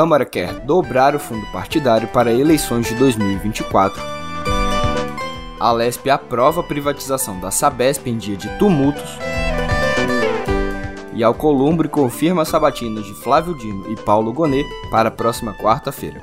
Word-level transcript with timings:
Câmara 0.00 0.24
quer 0.24 0.54
dobrar 0.60 1.14
o 1.14 1.18
fundo 1.18 1.44
partidário 1.52 2.08
para 2.08 2.32
eleições 2.32 2.86
de 2.86 2.94
2024. 2.94 4.00
A 5.60 5.72
Lesp 5.72 6.08
aprova 6.08 6.62
a 6.62 6.64
privatização 6.64 7.38
da 7.38 7.50
Sabesp 7.50 8.08
em 8.08 8.16
dia 8.16 8.34
de 8.34 8.48
tumultos. 8.56 9.18
E 11.12 11.22
Alcolumbre 11.22 11.86
confirma 11.86 12.40
as 12.40 12.48
sabatinas 12.48 13.04
de 13.04 13.12
Flávio 13.12 13.54
Dino 13.54 13.92
e 13.92 13.96
Paulo 13.96 14.32
Gonet 14.32 14.66
para 14.90 15.10
a 15.10 15.12
próxima 15.12 15.52
quarta-feira. 15.52 16.18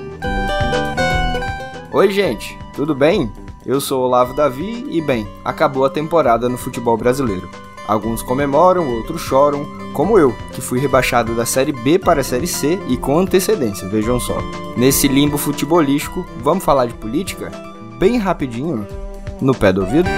Oi, 1.93 2.09
gente, 2.09 2.57
tudo 2.73 2.95
bem? 2.95 3.31
Eu 3.63 3.79
sou 3.79 4.01
Olavo 4.05 4.33
Davi 4.33 4.87
e, 4.89 4.99
bem, 4.99 5.27
acabou 5.45 5.85
a 5.85 5.89
temporada 5.91 6.49
no 6.49 6.57
futebol 6.57 6.97
brasileiro. 6.97 7.47
Alguns 7.87 8.21
comemoram, 8.21 8.89
outros 8.89 9.21
choram, 9.21 9.65
como 9.93 10.19
eu, 10.19 10.35
que 10.53 10.61
fui 10.61 10.79
rebaixado 10.79 11.33
da 11.33 11.45
Série 11.45 11.71
B 11.71 11.97
para 11.97 12.21
a 12.21 12.23
Série 12.23 12.47
C 12.47 12.79
e 12.87 12.97
com 12.97 13.17
antecedência, 13.17 13.87
vejam 13.87 14.19
só. 14.19 14.37
Nesse 14.75 15.07
limbo 15.07 15.37
futebolístico, 15.37 16.25
vamos 16.43 16.63
falar 16.63 16.87
de 16.87 16.93
política? 16.93 17.51
Bem 17.97 18.17
rapidinho, 18.17 18.85
no 19.41 19.55
pé 19.55 19.71
do 19.71 19.81
ouvido? 19.81 20.09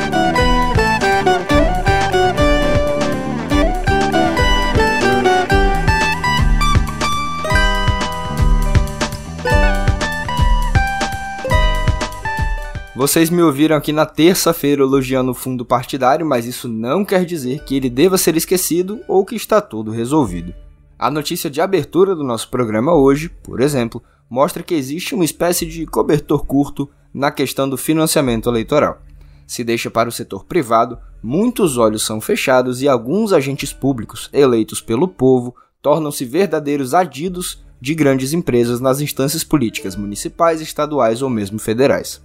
Vocês 12.99 13.29
me 13.29 13.41
ouviram 13.41 13.77
aqui 13.77 13.93
na 13.93 14.05
terça-feira 14.05 14.81
elogiando 14.81 15.31
o 15.31 15.33
fundo 15.33 15.63
partidário, 15.63 16.25
mas 16.25 16.45
isso 16.45 16.67
não 16.67 17.05
quer 17.05 17.23
dizer 17.23 17.63
que 17.63 17.73
ele 17.73 17.89
deva 17.89 18.17
ser 18.17 18.35
esquecido 18.35 18.99
ou 19.07 19.23
que 19.23 19.37
está 19.37 19.61
tudo 19.61 19.89
resolvido. 19.89 20.53
A 20.99 21.09
notícia 21.09 21.49
de 21.49 21.61
abertura 21.61 22.13
do 22.13 22.25
nosso 22.25 22.49
programa 22.49 22.93
hoje, 22.93 23.29
por 23.29 23.61
exemplo, 23.61 24.03
mostra 24.29 24.61
que 24.61 24.75
existe 24.75 25.15
uma 25.15 25.23
espécie 25.23 25.65
de 25.65 25.85
cobertor 25.85 26.45
curto 26.45 26.89
na 27.13 27.31
questão 27.31 27.69
do 27.69 27.77
financiamento 27.77 28.49
eleitoral. 28.49 29.01
Se 29.47 29.63
deixa 29.63 29.89
para 29.89 30.09
o 30.09 30.11
setor 30.11 30.43
privado, 30.43 30.99
muitos 31.23 31.77
olhos 31.77 32.05
são 32.05 32.19
fechados 32.19 32.81
e 32.81 32.89
alguns 32.89 33.31
agentes 33.31 33.71
públicos, 33.71 34.29
eleitos 34.33 34.81
pelo 34.81 35.07
povo, 35.07 35.55
tornam-se 35.81 36.25
verdadeiros 36.25 36.93
adidos 36.93 37.63
de 37.79 37.95
grandes 37.95 38.33
empresas 38.33 38.81
nas 38.81 38.99
instâncias 38.99 39.41
políticas 39.41 39.95
municipais, 39.95 40.59
estaduais 40.59 41.21
ou 41.21 41.29
mesmo 41.29 41.59
federais. 41.59 42.21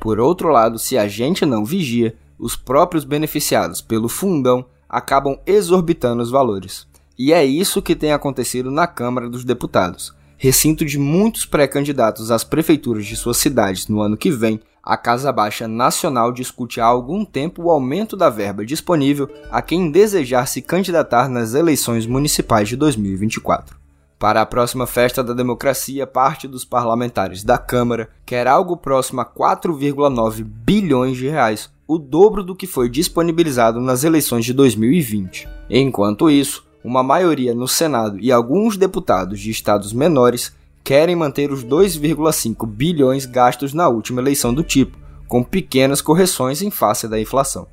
Por 0.00 0.20
outro 0.20 0.48
lado, 0.48 0.78
se 0.78 0.96
a 0.96 1.08
gente 1.08 1.44
não 1.44 1.64
vigia, 1.64 2.14
os 2.38 2.54
próprios 2.54 3.04
beneficiados 3.04 3.80
pelo 3.80 4.08
fundão 4.08 4.64
acabam 4.88 5.38
exorbitando 5.46 6.22
os 6.22 6.30
valores. 6.30 6.86
E 7.18 7.32
é 7.32 7.44
isso 7.44 7.82
que 7.82 7.96
tem 7.96 8.12
acontecido 8.12 8.70
na 8.70 8.86
Câmara 8.86 9.28
dos 9.28 9.44
Deputados. 9.44 10.14
Recinto 10.36 10.84
de 10.84 10.98
muitos 10.98 11.46
pré-candidatos 11.46 12.30
às 12.30 12.44
prefeituras 12.44 13.06
de 13.06 13.16
suas 13.16 13.38
cidades 13.38 13.88
no 13.88 14.02
ano 14.02 14.18
que 14.18 14.30
vem, 14.30 14.60
a 14.82 14.96
Casa 14.96 15.32
Baixa 15.32 15.66
Nacional 15.66 16.30
discute 16.30 16.80
há 16.80 16.84
algum 16.84 17.24
tempo 17.24 17.64
o 17.64 17.70
aumento 17.70 18.16
da 18.16 18.30
verba 18.30 18.64
disponível 18.64 19.28
a 19.50 19.60
quem 19.60 19.90
desejar 19.90 20.46
se 20.46 20.62
candidatar 20.62 21.28
nas 21.28 21.54
eleições 21.54 22.06
municipais 22.06 22.68
de 22.68 22.76
2024. 22.76 23.85
Para 24.18 24.40
a 24.40 24.46
próxima 24.46 24.86
festa 24.86 25.22
da 25.22 25.34
democracia, 25.34 26.06
parte 26.06 26.48
dos 26.48 26.64
parlamentares 26.64 27.44
da 27.44 27.58
Câmara 27.58 28.08
quer 28.24 28.46
algo 28.46 28.74
próximo 28.74 29.20
a 29.20 29.26
4,9 29.26 30.42
bilhões 30.42 31.18
de 31.18 31.28
reais, 31.28 31.70
o 31.86 31.98
dobro 31.98 32.42
do 32.42 32.56
que 32.56 32.66
foi 32.66 32.88
disponibilizado 32.88 33.78
nas 33.78 34.04
eleições 34.04 34.46
de 34.46 34.54
2020. 34.54 35.46
Enquanto 35.68 36.30
isso, 36.30 36.64
uma 36.82 37.02
maioria 37.02 37.54
no 37.54 37.68
Senado 37.68 38.18
e 38.18 38.32
alguns 38.32 38.78
deputados 38.78 39.38
de 39.38 39.50
estados 39.50 39.92
menores 39.92 40.50
querem 40.82 41.14
manter 41.14 41.52
os 41.52 41.62
2,5 41.62 42.66
bilhões 42.66 43.26
gastos 43.26 43.74
na 43.74 43.86
última 43.86 44.22
eleição 44.22 44.54
do 44.54 44.62
tipo, 44.62 44.96
com 45.28 45.44
pequenas 45.44 46.00
correções 46.00 46.62
em 46.62 46.70
face 46.70 47.06
da 47.06 47.20
inflação. 47.20 47.66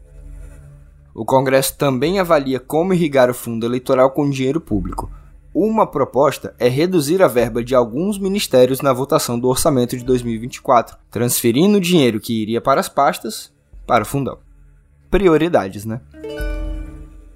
O 1.16 1.24
Congresso 1.24 1.78
também 1.78 2.20
avalia 2.20 2.60
como 2.60 2.94
irrigar 2.94 3.30
o 3.30 3.34
fundo 3.34 3.66
eleitoral 3.66 4.12
com 4.12 4.30
dinheiro 4.30 4.60
público 4.60 5.10
uma 5.54 5.86
proposta 5.86 6.56
é 6.58 6.68
reduzir 6.68 7.22
a 7.22 7.28
verba 7.28 7.64
de 7.64 7.76
alguns 7.76 8.18
ministérios 8.18 8.82
na 8.82 8.92
votação 8.92 9.40
do 9.40 9.48
orçamento 9.48 9.96
de 9.96 10.04
2024, 10.04 10.98
transferindo 11.12 11.78
o 11.78 11.82
dinheiro 11.82 12.20
que 12.20 12.42
iria 12.42 12.60
para 12.60 12.80
as 12.80 12.90
pastas 12.90 13.54
para 13.86 14.02
o 14.04 14.06
fundão. 14.06 14.40
Prioridades, 15.12 15.86
né? 15.86 16.02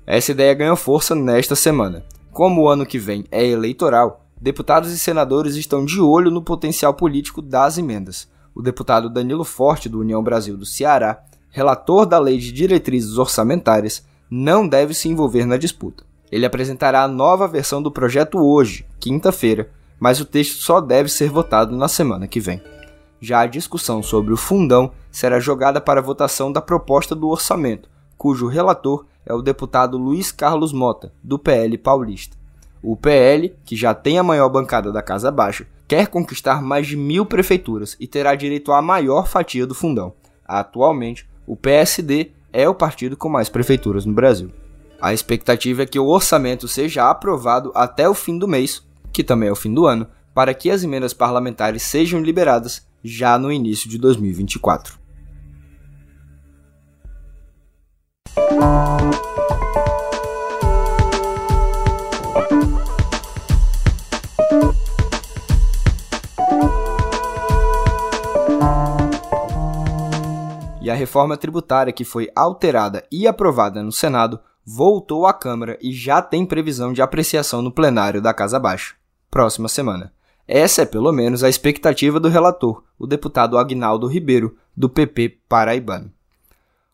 Essa 0.06 0.32
ideia 0.32 0.54
ganhou 0.56 0.76
força 0.76 1.14
nesta 1.14 1.56
semana. 1.56 2.04
Como 2.32 2.62
o 2.62 2.70
ano 2.70 2.88
que 2.88 2.98
vem 2.98 3.26
é 3.30 3.46
eleitoral, 3.46 4.26
deputados 4.42 4.92
e 4.92 4.98
senadores 4.98 5.56
estão 5.56 5.86
de 5.86 6.02
olho 6.02 6.32
no 6.32 6.42
potencial 6.42 6.96
político 6.96 7.42
das 7.42 7.78
emendas. 7.78 8.28
O 8.56 8.64
deputado 8.64 9.12
Danilo 9.12 9.44
Forte, 9.44 9.88
do 9.88 10.00
União 10.00 10.24
Brasil 10.24 10.58
do 10.58 10.66
Ceará, 10.66 11.24
relator 11.52 12.06
da 12.06 12.18
Lei 12.18 12.40
de 12.40 12.52
Diretrizes 12.52 13.20
Orçamentárias, 13.20 14.04
não 14.28 14.68
deve 14.68 14.96
se 14.96 15.08
envolver 15.08 15.46
na 15.46 15.58
disputa. 15.58 16.07
Ele 16.32 16.46
apresentará 16.46 17.04
a 17.04 17.08
nova 17.08 17.48
versão 17.48 17.82
do 17.82 17.92
projeto 17.92 18.38
hoje, 18.38 18.86
quinta-feira, 19.00 19.70
mas 20.00 20.20
o 20.20 20.26
texto 20.26 20.62
só 20.62 20.82
deve 20.82 21.10
ser 21.10 21.30
votado 21.30 21.76
na 21.76 21.88
semana 21.88 22.28
que 22.28 22.40
vem. 22.40 22.62
Já 23.20 23.42
a 23.42 23.48
discussão 23.48 24.04
sobre 24.04 24.34
o 24.34 24.38
fundão 24.38 24.92
será 25.12 25.40
jogada 25.40 25.82
para 25.82 26.02
votação 26.02 26.52
da 26.52 26.62
proposta 26.62 27.16
do 27.16 27.30
orçamento, 27.30 27.90
cujo 28.18 28.48
relator 28.48 29.06
é 29.26 29.34
o 29.34 29.42
deputado 29.42 29.98
Luiz 29.98 30.32
Carlos 30.32 30.72
Mota, 30.72 31.12
do 31.24 31.40
PL 31.40 31.78
paulista. 31.78 32.38
O 32.82 32.96
PL, 32.96 33.56
que 33.66 33.76
já 33.76 33.94
tem 33.94 34.20
a 34.20 34.24
maior 34.24 34.50
bancada 34.50 34.92
da 34.92 35.02
Casa 35.02 35.32
Baixa, 35.32 35.68
quer 35.88 36.08
conquistar 36.08 36.62
mais 36.62 36.86
de 36.86 36.96
mil 36.96 37.26
prefeituras 37.26 37.96
e 38.00 38.06
terá 38.06 38.36
direito 38.36 38.72
à 38.72 38.82
maior 38.82 39.28
fatia 39.28 39.66
do 39.66 39.74
fundão. 39.74 40.14
Atualmente, 40.46 41.28
o 41.46 41.56
PSD 41.56 42.32
é 42.54 42.70
o 42.70 42.76
partido 42.76 43.18
com 43.18 43.30
mais 43.30 43.50
prefeituras 43.50 44.06
no 44.06 44.14
Brasil. 44.14 44.52
A 45.00 45.14
expectativa 45.14 45.84
é 45.84 45.86
que 45.86 46.00
o 46.00 46.08
orçamento 46.08 46.68
seja 46.68 47.10
aprovado 47.10 47.72
até 47.76 48.10
o 48.10 48.16
fim 48.16 48.38
do 48.38 48.48
mês, 48.48 48.84
que 49.14 49.24
também 49.24 49.48
é 49.48 49.52
o 49.52 49.56
fim 49.56 49.72
do 49.72 49.86
ano, 49.86 50.08
para 50.34 50.54
que 50.56 50.72
as 50.72 50.84
emendas 50.84 51.14
parlamentares 51.14 51.84
sejam 51.84 52.20
liberadas 52.20 52.86
já 53.04 53.38
no 53.38 53.52
início 53.52 53.88
de 53.88 53.98
2024. 54.00 54.98
E 70.82 70.90
a 70.90 70.96
reforma 70.96 71.38
tributária 71.38 71.94
que 71.94 72.04
foi 72.04 72.30
alterada 72.36 73.06
e 73.12 73.28
aprovada 73.28 73.84
no 73.84 73.92
Senado 73.92 74.40
voltou 74.70 75.26
à 75.26 75.34
Câmara 75.34 75.78
e 75.82 75.94
já 75.94 76.22
tem 76.22 76.46
previsão 76.46 76.92
de 76.92 77.02
apreciação 77.02 77.62
no 77.62 77.72
plenário 77.72 78.22
da 78.22 78.34
Casa 78.34 78.60
Baixa, 78.60 78.96
próxima 79.32 79.70
semana. 79.70 80.12
Essa 80.46 80.82
é 80.82 80.86
pelo 80.86 81.14
menos 81.14 81.42
a 81.42 81.48
expectativa 81.48 82.20
do 82.20 82.28
relator, 82.28 82.84
o 83.00 83.08
deputado 83.08 83.58
Agnaldo 83.58 84.08
Ribeiro, 84.08 84.58
do 84.76 84.90
PP 84.90 85.40
paraibano. 85.48 86.12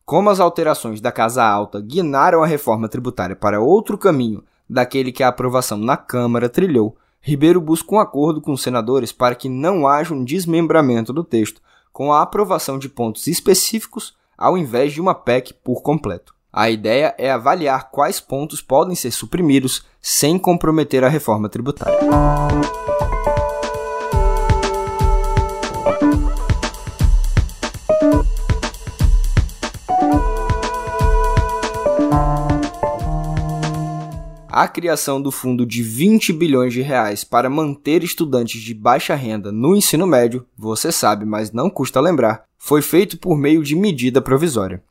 Como 0.06 0.30
as 0.30 0.40
alterações 0.40 1.02
da 1.02 1.12
Casa 1.12 1.44
Alta 1.44 1.82
guinaram 1.82 2.44
a 2.44 2.46
reforma 2.46 2.88
tributária 2.88 3.36
para 3.36 3.60
outro 3.60 3.98
caminho 3.98 4.44
daquele 4.70 5.12
que 5.12 5.24
a 5.24 5.30
aprovação 5.30 5.80
na 5.80 5.98
Câmara 5.98 6.50
trilhou, 6.50 6.96
Ribeiro 7.20 7.60
busca 7.60 7.96
um 7.96 8.00
acordo 8.00 8.40
com 8.40 8.52
os 8.52 8.62
senadores 8.62 9.12
para 9.12 9.34
que 9.34 9.50
não 9.50 9.88
haja 9.88 10.14
um 10.14 10.24
desmembramento 10.24 11.12
do 11.12 11.24
texto, 11.24 11.60
com 11.92 12.14
a 12.14 12.22
aprovação 12.22 12.78
de 12.78 12.88
pontos 12.88 13.26
específicos 13.26 14.16
ao 14.38 14.56
invés 14.60 14.94
de 14.94 15.02
uma 15.02 15.16
PEC 15.16 15.56
por 15.56 15.82
completo. 15.82 16.36
A 16.56 16.70
ideia 16.70 17.16
é 17.18 17.32
avaliar 17.32 17.90
quais 17.90 18.20
pontos 18.20 18.62
podem 18.62 18.94
ser 18.94 19.10
suprimidos 19.10 19.84
sem 20.00 20.38
comprometer 20.38 21.04
a 21.04 21.10
reforma 21.10 21.50
tributária. 21.50 21.98
A 34.48 34.68
criação 34.68 35.20
do 35.20 35.32
fundo 35.32 35.66
de 35.66 35.82
20 35.82 36.32
bilhões 36.32 36.72
de 36.72 36.84
reais 36.84 37.24
para 37.24 37.50
manter 37.50 38.04
estudantes 38.04 38.62
de 38.62 38.76
baixa 38.76 39.16
renda 39.16 39.52
no 39.52 39.76
ensino 39.76 40.06
médio, 40.06 40.46
você 40.56 40.92
sabe, 40.92 41.26
mas 41.26 41.52
não 41.52 41.68
custa 41.68 42.00
lembrar, 42.00 42.44
foi 42.60 42.84
feito 42.84 43.18
por 43.18 43.36
meio 43.36 43.64
de 43.64 43.76
medida 43.76 44.22
provisória. 44.22 44.84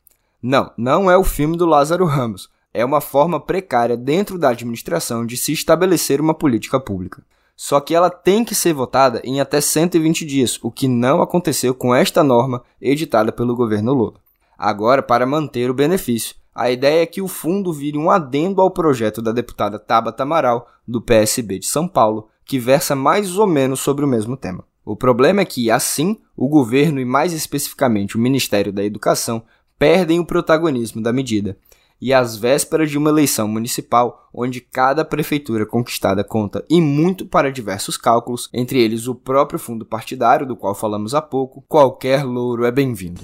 Não, 0.45 0.73
não 0.77 1.09
é 1.09 1.17
o 1.17 1.23
filme 1.23 1.55
do 1.55 1.65
Lázaro 1.65 2.03
Ramos. 2.03 2.49
É 2.73 2.83
uma 2.83 2.99
forma 2.99 3.39
precária 3.39 3.95
dentro 3.95 4.37
da 4.37 4.49
administração 4.49 5.25
de 5.25 5.37
se 5.37 5.53
estabelecer 5.53 6.19
uma 6.19 6.33
política 6.33 6.81
pública. 6.81 7.23
Só 7.55 7.79
que 7.79 7.95
ela 7.95 8.09
tem 8.09 8.43
que 8.43 8.53
ser 8.53 8.73
votada 8.73 9.21
em 9.23 9.39
até 9.39 9.61
120 9.61 10.25
dias, 10.25 10.59
o 10.61 10.69
que 10.69 10.85
não 10.85 11.21
aconteceu 11.21 11.73
com 11.73 11.95
esta 11.95 12.25
norma 12.25 12.61
editada 12.81 13.31
pelo 13.31 13.55
governo 13.55 13.93
Lula. 13.93 14.19
Agora, 14.57 15.01
para 15.01 15.25
manter 15.25 15.69
o 15.69 15.73
benefício, 15.73 16.35
a 16.53 16.69
ideia 16.69 17.03
é 17.03 17.05
que 17.05 17.21
o 17.21 17.27
fundo 17.29 17.71
vire 17.71 17.97
um 17.97 18.11
adendo 18.11 18.59
ao 18.59 18.69
projeto 18.69 19.21
da 19.21 19.31
deputada 19.31 19.79
Tabata 19.79 20.23
Amaral, 20.23 20.67
do 20.85 21.01
PSB 21.01 21.59
de 21.59 21.67
São 21.67 21.87
Paulo, 21.87 22.27
que 22.43 22.59
versa 22.59 22.97
mais 22.97 23.37
ou 23.37 23.47
menos 23.47 23.79
sobre 23.79 24.03
o 24.03 24.09
mesmo 24.09 24.35
tema. 24.35 24.65
O 24.83 24.97
problema 24.97 25.39
é 25.41 25.45
que, 25.45 25.71
assim, 25.71 26.17
o 26.35 26.49
governo 26.49 26.99
e 26.99 27.05
mais 27.05 27.31
especificamente 27.31 28.17
o 28.17 28.19
Ministério 28.19 28.73
da 28.73 28.83
Educação 28.83 29.41
perdem 29.83 30.17
o 30.17 30.25
protagonismo 30.25 31.03
da 31.03 31.11
medida. 31.11 31.57
E 31.99 32.13
às 32.13 32.37
vésperas 32.37 32.89
de 32.89 32.97
uma 32.97 33.09
eleição 33.09 33.49
municipal, 33.49 34.29
onde 34.33 34.61
cada 34.61 35.03
prefeitura 35.03 35.65
conquistada 35.65 36.23
conta 36.23 36.63
e 36.69 36.79
muito 36.79 37.25
para 37.25 37.51
diversos 37.51 37.97
cálculos, 37.97 38.49
entre 38.53 38.81
eles 38.81 39.07
o 39.07 39.15
próprio 39.15 39.59
fundo 39.59 39.85
partidário, 39.85 40.47
do 40.47 40.55
qual 40.55 40.73
falamos 40.73 41.13
há 41.13 41.21
pouco, 41.21 41.61
qualquer 41.67 42.23
louro 42.23 42.63
é 42.63 42.71
bem-vindo. 42.71 43.23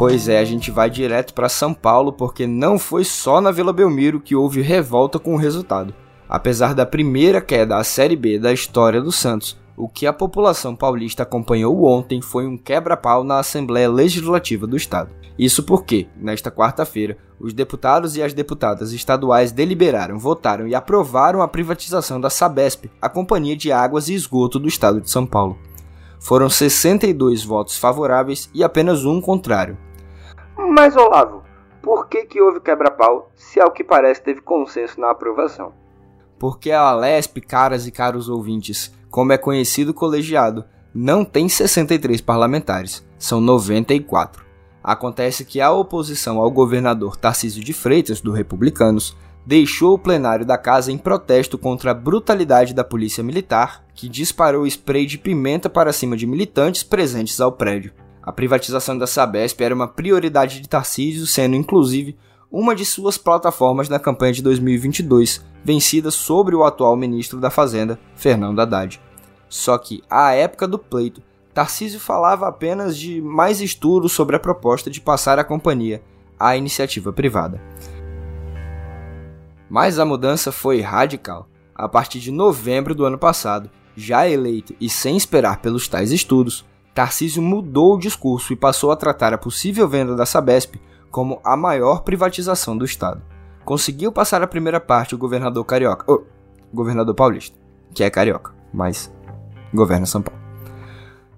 Pois 0.00 0.30
é, 0.30 0.38
a 0.38 0.44
gente 0.46 0.70
vai 0.70 0.88
direto 0.88 1.34
para 1.34 1.46
São 1.46 1.74
Paulo 1.74 2.10
porque 2.10 2.46
não 2.46 2.78
foi 2.78 3.04
só 3.04 3.38
na 3.38 3.50
Vila 3.50 3.70
Belmiro 3.70 4.18
que 4.18 4.34
houve 4.34 4.62
revolta 4.62 5.18
com 5.18 5.34
o 5.34 5.36
resultado. 5.36 5.92
Apesar 6.26 6.74
da 6.74 6.86
primeira 6.86 7.38
queda 7.38 7.76
à 7.76 7.84
Série 7.84 8.16
B 8.16 8.38
da 8.38 8.50
história 8.50 8.98
do 8.98 9.12
Santos, 9.12 9.60
o 9.76 9.90
que 9.90 10.06
a 10.06 10.12
população 10.14 10.74
paulista 10.74 11.22
acompanhou 11.22 11.84
ontem 11.84 12.22
foi 12.22 12.46
um 12.46 12.56
quebra-pau 12.56 13.22
na 13.22 13.40
Assembleia 13.40 13.90
Legislativa 13.90 14.66
do 14.66 14.74
Estado. 14.74 15.10
Isso 15.38 15.62
porque, 15.64 16.08
nesta 16.16 16.50
quarta-feira, 16.50 17.18
os 17.38 17.52
deputados 17.52 18.16
e 18.16 18.22
as 18.22 18.32
deputadas 18.32 18.94
estaduais 18.94 19.52
deliberaram, 19.52 20.18
votaram 20.18 20.66
e 20.66 20.74
aprovaram 20.74 21.42
a 21.42 21.48
privatização 21.48 22.18
da 22.18 22.30
Sabesp, 22.30 22.86
a 23.02 23.08
Companhia 23.10 23.54
de 23.54 23.70
Águas 23.70 24.08
e 24.08 24.14
Esgoto 24.14 24.58
do 24.58 24.66
Estado 24.66 24.98
de 24.98 25.10
São 25.10 25.26
Paulo. 25.26 25.58
Foram 26.18 26.48
62 26.48 27.44
votos 27.44 27.76
favoráveis 27.76 28.48
e 28.54 28.64
apenas 28.64 29.04
um 29.04 29.20
contrário. 29.20 29.76
Mas, 30.56 30.96
Olavo, 30.96 31.42
por 31.82 32.08
que, 32.08 32.24
que 32.24 32.40
houve 32.40 32.60
quebra-pau 32.60 33.30
se, 33.34 33.60
ao 33.60 33.70
que 33.70 33.82
parece, 33.82 34.22
teve 34.22 34.40
consenso 34.40 35.00
na 35.00 35.10
aprovação? 35.10 35.72
Porque 36.38 36.70
a 36.70 36.80
Alesp, 36.80 37.38
caras 37.40 37.86
e 37.86 37.92
caros 37.92 38.28
ouvintes, 38.28 38.94
como 39.10 39.32
é 39.32 39.38
conhecido 39.38 39.90
o 39.90 39.94
colegiado, 39.94 40.64
não 40.94 41.24
tem 41.24 41.48
63 41.48 42.20
parlamentares, 42.20 43.06
são 43.18 43.40
94. 43.40 44.44
Acontece 44.82 45.44
que 45.44 45.60
a 45.60 45.70
oposição 45.70 46.38
ao 46.38 46.50
governador 46.50 47.16
Tarcísio 47.16 47.62
de 47.62 47.72
Freitas, 47.72 48.20
do 48.20 48.32
Republicanos, 48.32 49.16
deixou 49.44 49.94
o 49.94 49.98
plenário 49.98 50.46
da 50.46 50.56
casa 50.56 50.92
em 50.92 50.98
protesto 50.98 51.58
contra 51.58 51.90
a 51.90 51.94
brutalidade 51.94 52.74
da 52.74 52.84
polícia 52.84 53.22
militar, 53.22 53.84
que 53.94 54.08
disparou 54.08 54.66
spray 54.66 55.06
de 55.06 55.18
pimenta 55.18 55.68
para 55.68 55.92
cima 55.92 56.16
de 56.16 56.26
militantes 56.26 56.82
presentes 56.82 57.40
ao 57.40 57.52
prédio. 57.52 57.92
A 58.30 58.32
privatização 58.32 58.96
da 58.96 59.08
Sabesp 59.08 59.60
era 59.60 59.74
uma 59.74 59.88
prioridade 59.88 60.60
de 60.60 60.68
Tarcísio, 60.68 61.26
sendo 61.26 61.56
inclusive 61.56 62.16
uma 62.48 62.76
de 62.76 62.84
suas 62.84 63.18
plataformas 63.18 63.88
na 63.88 63.98
campanha 63.98 64.32
de 64.32 64.40
2022, 64.40 65.44
vencida 65.64 66.12
sobre 66.12 66.54
o 66.54 66.62
atual 66.62 66.96
ministro 66.96 67.40
da 67.40 67.50
Fazenda, 67.50 67.98
Fernando 68.14 68.60
Haddad. 68.60 69.00
Só 69.48 69.76
que, 69.76 70.00
à 70.08 70.32
época 70.32 70.68
do 70.68 70.78
pleito, 70.78 71.20
Tarcísio 71.52 71.98
falava 71.98 72.46
apenas 72.46 72.96
de 72.96 73.20
mais 73.20 73.60
estudos 73.60 74.12
sobre 74.12 74.36
a 74.36 74.40
proposta 74.40 74.88
de 74.88 75.00
passar 75.00 75.36
a 75.40 75.44
companhia 75.44 76.00
à 76.38 76.56
iniciativa 76.56 77.12
privada. 77.12 77.60
Mas 79.68 79.98
a 79.98 80.04
mudança 80.04 80.52
foi 80.52 80.80
radical. 80.80 81.48
A 81.74 81.88
partir 81.88 82.20
de 82.20 82.30
novembro 82.30 82.94
do 82.94 83.04
ano 83.04 83.18
passado, 83.18 83.68
já 83.96 84.28
eleito 84.28 84.72
e 84.80 84.88
sem 84.88 85.16
esperar 85.16 85.60
pelos 85.60 85.88
tais 85.88 86.12
estudos, 86.12 86.64
Tarcísio 86.94 87.42
mudou 87.42 87.94
o 87.94 87.98
discurso 87.98 88.52
e 88.52 88.56
passou 88.56 88.90
a 88.90 88.96
tratar 88.96 89.32
a 89.32 89.38
possível 89.38 89.88
venda 89.88 90.16
da 90.16 90.26
Sabesp 90.26 90.76
como 91.10 91.40
a 91.44 91.56
maior 91.56 92.02
privatização 92.02 92.76
do 92.76 92.84
Estado. 92.84 93.22
Conseguiu 93.64 94.10
passar 94.10 94.42
a 94.42 94.46
primeira 94.46 94.80
parte 94.80 95.14
o 95.14 95.18
governador 95.18 95.64
carioca, 95.64 96.04
oh, 96.10 96.22
governador 96.72 97.14
paulista, 97.14 97.56
que 97.94 98.02
é 98.02 98.10
carioca, 98.10 98.52
mas 98.72 99.12
governa 99.72 100.06
São 100.06 100.22
Paulo. 100.22 100.40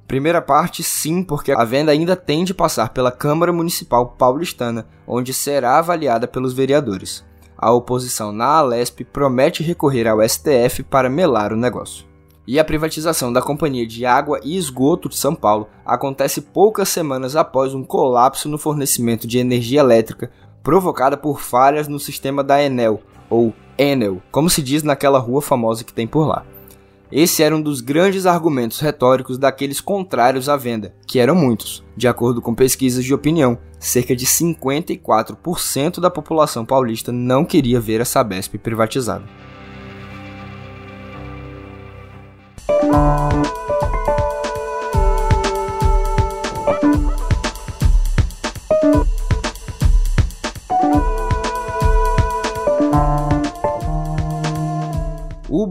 Primeira 0.06 0.42
parte, 0.42 0.82
sim, 0.82 1.22
porque 1.22 1.52
a 1.52 1.64
venda 1.64 1.90
ainda 1.90 2.14
tem 2.14 2.44
de 2.44 2.52
passar 2.52 2.90
pela 2.90 3.10
Câmara 3.10 3.52
Municipal 3.52 4.08
Paulistana, 4.18 4.86
onde 5.06 5.32
será 5.32 5.78
avaliada 5.78 6.28
pelos 6.28 6.52
vereadores. 6.52 7.24
A 7.56 7.70
oposição 7.72 8.32
na 8.32 8.44
Alesp 8.44 9.04
promete 9.04 9.62
recorrer 9.62 10.06
ao 10.06 10.20
STF 10.20 10.82
para 10.82 11.08
melar 11.08 11.52
o 11.52 11.56
negócio. 11.56 12.11
E 12.46 12.58
a 12.58 12.64
privatização 12.64 13.32
da 13.32 13.40
Companhia 13.40 13.86
de 13.86 14.04
Água 14.04 14.40
e 14.42 14.56
Esgoto 14.56 15.08
de 15.08 15.16
São 15.16 15.34
Paulo 15.34 15.68
acontece 15.86 16.40
poucas 16.40 16.88
semanas 16.88 17.36
após 17.36 17.72
um 17.72 17.84
colapso 17.84 18.48
no 18.48 18.58
fornecimento 18.58 19.28
de 19.28 19.38
energia 19.38 19.80
elétrica 19.80 20.30
provocada 20.62 21.16
por 21.16 21.40
falhas 21.40 21.86
no 21.86 21.98
sistema 21.98 22.42
da 22.42 22.62
Enel, 22.62 23.00
ou 23.30 23.52
Enel, 23.78 24.20
como 24.30 24.50
se 24.50 24.62
diz 24.62 24.82
naquela 24.82 25.18
rua 25.18 25.40
famosa 25.40 25.84
que 25.84 25.92
tem 25.92 26.06
por 26.06 26.26
lá. 26.26 26.44
Esse 27.12 27.42
era 27.42 27.54
um 27.54 27.60
dos 27.60 27.80
grandes 27.82 28.24
argumentos 28.24 28.80
retóricos 28.80 29.36
daqueles 29.36 29.82
contrários 29.82 30.48
à 30.48 30.56
venda, 30.56 30.94
que 31.06 31.18
eram 31.18 31.34
muitos. 31.34 31.84
De 31.94 32.08
acordo 32.08 32.40
com 32.40 32.54
pesquisas 32.54 33.04
de 33.04 33.12
opinião, 33.12 33.58
cerca 33.78 34.16
de 34.16 34.24
54% 34.24 36.00
da 36.00 36.10
população 36.10 36.64
paulista 36.64 37.12
não 37.12 37.44
queria 37.44 37.78
ver 37.78 38.00
a 38.00 38.04
Sabesp 38.06 38.56
privatizada. 38.56 39.24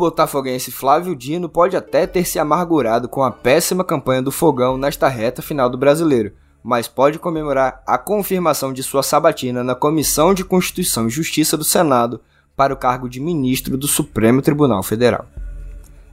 Botafoguense 0.01 0.71
Flávio 0.71 1.15
Dino 1.15 1.48
pode 1.48 1.77
até 1.77 2.07
ter 2.07 2.25
se 2.25 2.39
amargurado 2.39 3.07
com 3.07 3.21
a 3.21 3.30
péssima 3.30 3.83
campanha 3.83 4.19
do 4.19 4.31
Fogão 4.31 4.75
nesta 4.75 5.07
reta 5.07 5.44
final 5.44 5.69
do 5.69 5.77
Brasileiro, 5.77 6.33
mas 6.63 6.88
pode 6.88 7.19
comemorar 7.19 7.83
a 7.86 8.00
confirmação 8.00 8.74
de 8.74 8.81
sua 8.81 9.03
sabatina 9.03 9.63
na 9.63 9.75
Comissão 9.75 10.33
de 10.33 10.44
Constituição 10.44 11.06
e 11.06 11.12
Justiça 11.12 11.56
do 11.56 11.63
Senado 11.63 12.19
para 12.56 12.73
o 12.73 12.78
cargo 12.78 13.07
de 13.07 13.19
ministro 13.19 13.78
do 13.78 13.87
Supremo 13.87 14.42
Tribunal 14.42 14.81
Federal. 14.81 15.28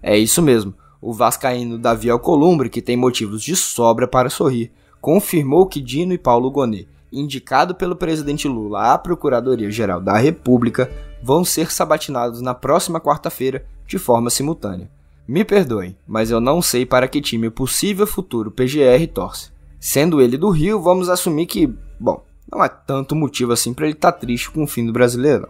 É 0.02 0.18
isso 0.18 0.42
mesmo, 0.42 0.74
o 1.00 1.14
vascaíno 1.14 1.78
Davi 1.78 2.10
Alcolumbre, 2.10 2.68
que 2.68 2.82
tem 2.82 2.96
motivos 2.96 3.42
de 3.42 3.56
sobra 3.56 4.06
para 4.06 4.28
sorrir, 4.28 4.70
confirmou 5.00 5.66
que 5.66 5.80
Dino 5.80 6.12
e 6.12 6.18
Paulo 6.18 6.50
Gonet, 6.50 6.86
indicado 7.10 7.74
pelo 7.74 7.96
presidente 7.96 8.46
Lula 8.46 8.92
à 8.92 8.98
Procuradoria-Geral 8.98 9.98
da 9.98 10.18
República, 10.18 10.90
vão 11.22 11.42
ser 11.42 11.72
sabatinados 11.72 12.42
na 12.42 12.52
próxima 12.52 13.00
quarta-feira 13.00 13.64
de 13.88 13.98
forma 13.98 14.30
simultânea. 14.30 14.88
Me 15.26 15.44
perdoem, 15.44 15.96
mas 16.06 16.30
eu 16.30 16.40
não 16.40 16.62
sei 16.62 16.86
para 16.86 17.08
que 17.08 17.20
time 17.20 17.48
o 17.48 17.52
possível 17.52 18.06
futuro 18.06 18.50
PGR 18.50 19.04
torce. 19.12 19.50
Sendo 19.80 20.20
ele 20.20 20.36
do 20.36 20.50
Rio, 20.50 20.80
vamos 20.80 21.08
assumir 21.08 21.46
que, 21.46 21.72
bom, 21.98 22.22
não 22.50 22.62
é 22.64 22.68
tanto 22.68 23.16
motivo 23.16 23.52
assim 23.52 23.74
para 23.74 23.86
ele 23.86 23.94
estar 23.94 24.12
tá 24.12 24.18
triste 24.18 24.50
com 24.50 24.62
o 24.62 24.66
fim 24.66 24.86
do 24.86 24.92
Brasileirão. 24.92 25.48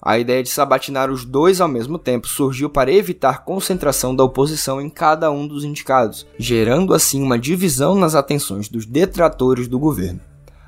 A 0.00 0.18
ideia 0.18 0.42
de 0.42 0.50
sabatinar 0.50 1.10
os 1.10 1.24
dois 1.24 1.62
ao 1.62 1.68
mesmo 1.68 1.98
tempo 1.98 2.28
surgiu 2.28 2.68
para 2.68 2.92
evitar 2.92 3.42
concentração 3.42 4.14
da 4.14 4.22
oposição 4.22 4.78
em 4.78 4.90
cada 4.90 5.30
um 5.30 5.46
dos 5.46 5.64
indicados, 5.64 6.26
gerando 6.38 6.92
assim 6.92 7.22
uma 7.22 7.38
divisão 7.38 7.94
nas 7.94 8.14
atenções 8.14 8.68
dos 8.68 8.84
detratores 8.84 9.66
do 9.66 9.78
governo. 9.78 10.20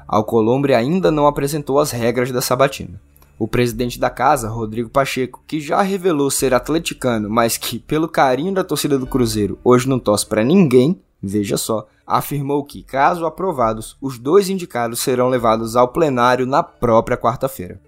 Alcolumbre 0.08 0.72
ainda 0.72 1.10
não 1.10 1.26
apresentou 1.26 1.78
as 1.78 1.90
regras 1.90 2.32
da 2.32 2.40
sabatina. 2.40 2.98
O 3.38 3.46
presidente 3.46 4.00
da 4.00 4.08
casa, 4.08 4.48
Rodrigo 4.48 4.88
Pacheco, 4.88 5.42
que 5.46 5.60
já 5.60 5.82
revelou 5.82 6.30
ser 6.30 6.54
atleticano, 6.54 7.28
mas 7.28 7.58
que, 7.58 7.78
pelo 7.78 8.08
carinho 8.08 8.54
da 8.54 8.64
torcida 8.64 8.98
do 8.98 9.06
Cruzeiro, 9.06 9.58
hoje 9.62 9.88
não 9.88 9.98
torce 9.98 10.24
para 10.24 10.42
ninguém, 10.42 10.98
veja 11.22 11.58
só, 11.58 11.86
afirmou 12.06 12.64
que, 12.64 12.82
caso 12.82 13.26
aprovados, 13.26 13.96
os 14.00 14.18
dois 14.18 14.48
indicados 14.48 15.00
serão 15.00 15.28
levados 15.28 15.76
ao 15.76 15.88
plenário 15.88 16.46
na 16.46 16.62
própria 16.62 17.16
quarta-feira. 17.16 17.78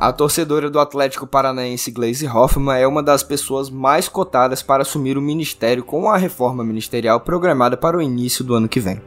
A 0.00 0.10
torcedora 0.12 0.70
do 0.70 0.80
Atlético 0.80 1.26
Paranaense 1.26 1.90
Glaze 1.90 2.26
Hoffman 2.26 2.80
é 2.80 2.86
uma 2.86 3.02
das 3.02 3.22
pessoas 3.22 3.68
mais 3.68 4.08
cotadas 4.08 4.62
para 4.62 4.80
assumir 4.80 5.18
o 5.18 5.20
ministério 5.20 5.84
com 5.84 6.08
a 6.08 6.16
reforma 6.16 6.64
ministerial 6.64 7.20
programada 7.20 7.76
para 7.76 7.98
o 7.98 8.00
início 8.00 8.42
do 8.42 8.54
ano 8.54 8.66
que 8.66 8.80
vem. 8.80 8.98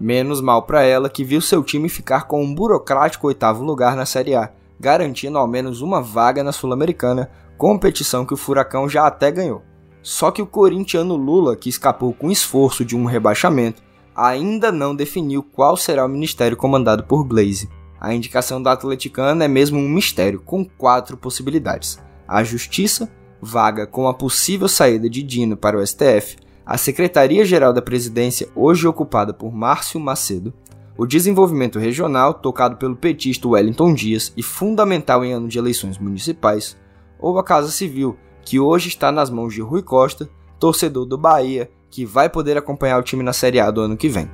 Menos 0.00 0.40
mal 0.40 0.62
para 0.62 0.84
ela 0.84 1.10
que 1.10 1.22
viu 1.22 1.42
seu 1.42 1.62
time 1.62 1.86
ficar 1.86 2.22
com 2.22 2.42
um 2.42 2.54
burocrático 2.54 3.26
oitavo 3.26 3.62
lugar 3.62 3.94
na 3.94 4.06
Série 4.06 4.34
A, 4.34 4.50
garantindo 4.80 5.36
ao 5.36 5.46
menos 5.46 5.82
uma 5.82 6.00
vaga 6.00 6.42
na 6.42 6.50
Sul-Americana, 6.50 7.30
competição 7.58 8.24
que 8.24 8.32
o 8.32 8.38
Furacão 8.38 8.88
já 8.88 9.06
até 9.06 9.30
ganhou. 9.30 9.60
Só 10.02 10.30
que 10.30 10.40
o 10.40 10.46
corintiano 10.46 11.14
Lula, 11.14 11.54
que 11.56 11.68
escapou 11.68 12.14
com 12.14 12.30
esforço 12.30 12.86
de 12.86 12.96
um 12.96 13.04
rebaixamento, 13.04 13.82
ainda 14.16 14.72
não 14.72 14.96
definiu 14.96 15.42
qual 15.42 15.76
será 15.76 16.06
o 16.06 16.08
ministério 16.08 16.56
comandado 16.56 17.04
por 17.04 17.22
Glaze. 17.22 17.68
A 18.02 18.12
indicação 18.12 18.60
da 18.60 18.72
atleticana 18.72 19.44
é 19.44 19.48
mesmo 19.48 19.78
um 19.78 19.88
mistério, 19.88 20.40
com 20.40 20.64
quatro 20.64 21.16
possibilidades: 21.16 22.00
a 22.26 22.42
Justiça, 22.42 23.08
vaga 23.40 23.86
com 23.86 24.08
a 24.08 24.14
possível 24.14 24.66
saída 24.66 25.08
de 25.08 25.22
Dino 25.22 25.56
para 25.56 25.78
o 25.78 25.86
STF, 25.86 26.36
a 26.66 26.76
Secretaria-Geral 26.76 27.72
da 27.72 27.80
Presidência, 27.80 28.48
hoje 28.56 28.88
ocupada 28.88 29.32
por 29.32 29.54
Márcio 29.54 30.00
Macedo, 30.00 30.52
o 30.98 31.06
desenvolvimento 31.06 31.78
regional, 31.78 32.34
tocado 32.34 32.76
pelo 32.76 32.96
petista 32.96 33.46
Wellington 33.46 33.94
Dias 33.94 34.32
e 34.36 34.42
fundamental 34.42 35.24
em 35.24 35.32
ano 35.32 35.46
de 35.46 35.58
eleições 35.58 35.96
municipais, 35.96 36.76
ou 37.20 37.38
a 37.38 37.44
Casa 37.44 37.70
Civil, 37.70 38.16
que 38.44 38.58
hoje 38.58 38.88
está 38.88 39.12
nas 39.12 39.30
mãos 39.30 39.54
de 39.54 39.60
Rui 39.60 39.80
Costa, 39.80 40.28
torcedor 40.58 41.06
do 41.06 41.16
Bahia, 41.16 41.70
que 41.88 42.04
vai 42.04 42.28
poder 42.28 42.58
acompanhar 42.58 42.98
o 42.98 43.02
time 43.04 43.22
na 43.22 43.32
Série 43.32 43.60
A 43.60 43.70
do 43.70 43.80
ano 43.80 43.96
que 43.96 44.08
vem. 44.08 44.28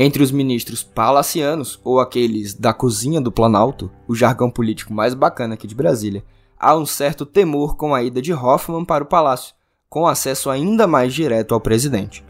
Entre 0.00 0.22
os 0.22 0.30
ministros 0.30 0.84
palacianos, 0.84 1.80
ou 1.82 1.98
aqueles 1.98 2.54
da 2.54 2.72
cozinha 2.72 3.20
do 3.20 3.32
Planalto, 3.32 3.90
o 4.06 4.14
jargão 4.14 4.48
político 4.48 4.94
mais 4.94 5.12
bacana 5.12 5.54
aqui 5.54 5.66
de 5.66 5.74
Brasília, 5.74 6.22
há 6.56 6.76
um 6.76 6.86
certo 6.86 7.26
temor 7.26 7.76
com 7.76 7.92
a 7.92 8.00
ida 8.00 8.22
de 8.22 8.32
Hoffman 8.32 8.84
para 8.84 9.02
o 9.02 9.08
palácio, 9.08 9.56
com 9.90 10.06
acesso 10.06 10.50
ainda 10.50 10.86
mais 10.86 11.12
direto 11.12 11.52
ao 11.52 11.60
presidente. 11.60 12.24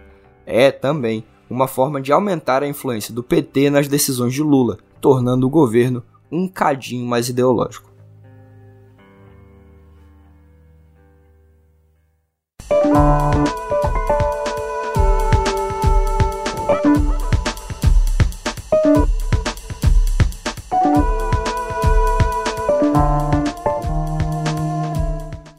É 0.46 0.70
também 0.70 1.22
uma 1.50 1.68
forma 1.68 2.00
de 2.00 2.10
aumentar 2.10 2.62
a 2.62 2.66
influência 2.66 3.12
do 3.12 3.22
PT 3.22 3.68
nas 3.68 3.87
decisões 3.87 4.32
de 4.32 4.42
Lula, 4.42 4.78
tornando 4.98 5.46
o 5.46 5.50
governo 5.50 6.02
um 6.32 6.48
cadinho 6.48 7.04
mais 7.04 7.28
ideológico. 7.28 7.88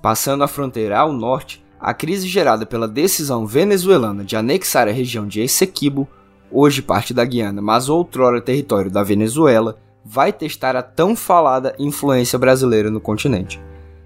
Passando 0.09 0.43
a 0.43 0.47
fronteira 0.47 0.97
ao 0.97 1.13
norte, 1.13 1.63
a 1.79 1.93
crise 1.93 2.27
gerada 2.27 2.65
pela 2.65 2.87
decisão 2.87 3.45
venezuelana 3.45 4.23
de 4.23 4.35
anexar 4.35 4.87
a 4.87 4.91
região 4.91 5.27
de 5.27 5.39
Essequibo, 5.39 6.07
hoje 6.51 6.81
parte 6.81 7.13
da 7.13 7.23
Guiana, 7.23 7.61
mas 7.61 7.89
outrora 7.89 8.41
território 8.41 8.89
da 8.89 9.03
Venezuela, 9.03 9.77
vai 10.03 10.33
testar 10.33 10.75
a 10.75 10.81
tão 10.81 11.15
falada 11.15 11.75
influência 11.77 12.39
brasileira 12.39 12.89
no 12.89 12.99
continente. 12.99 13.61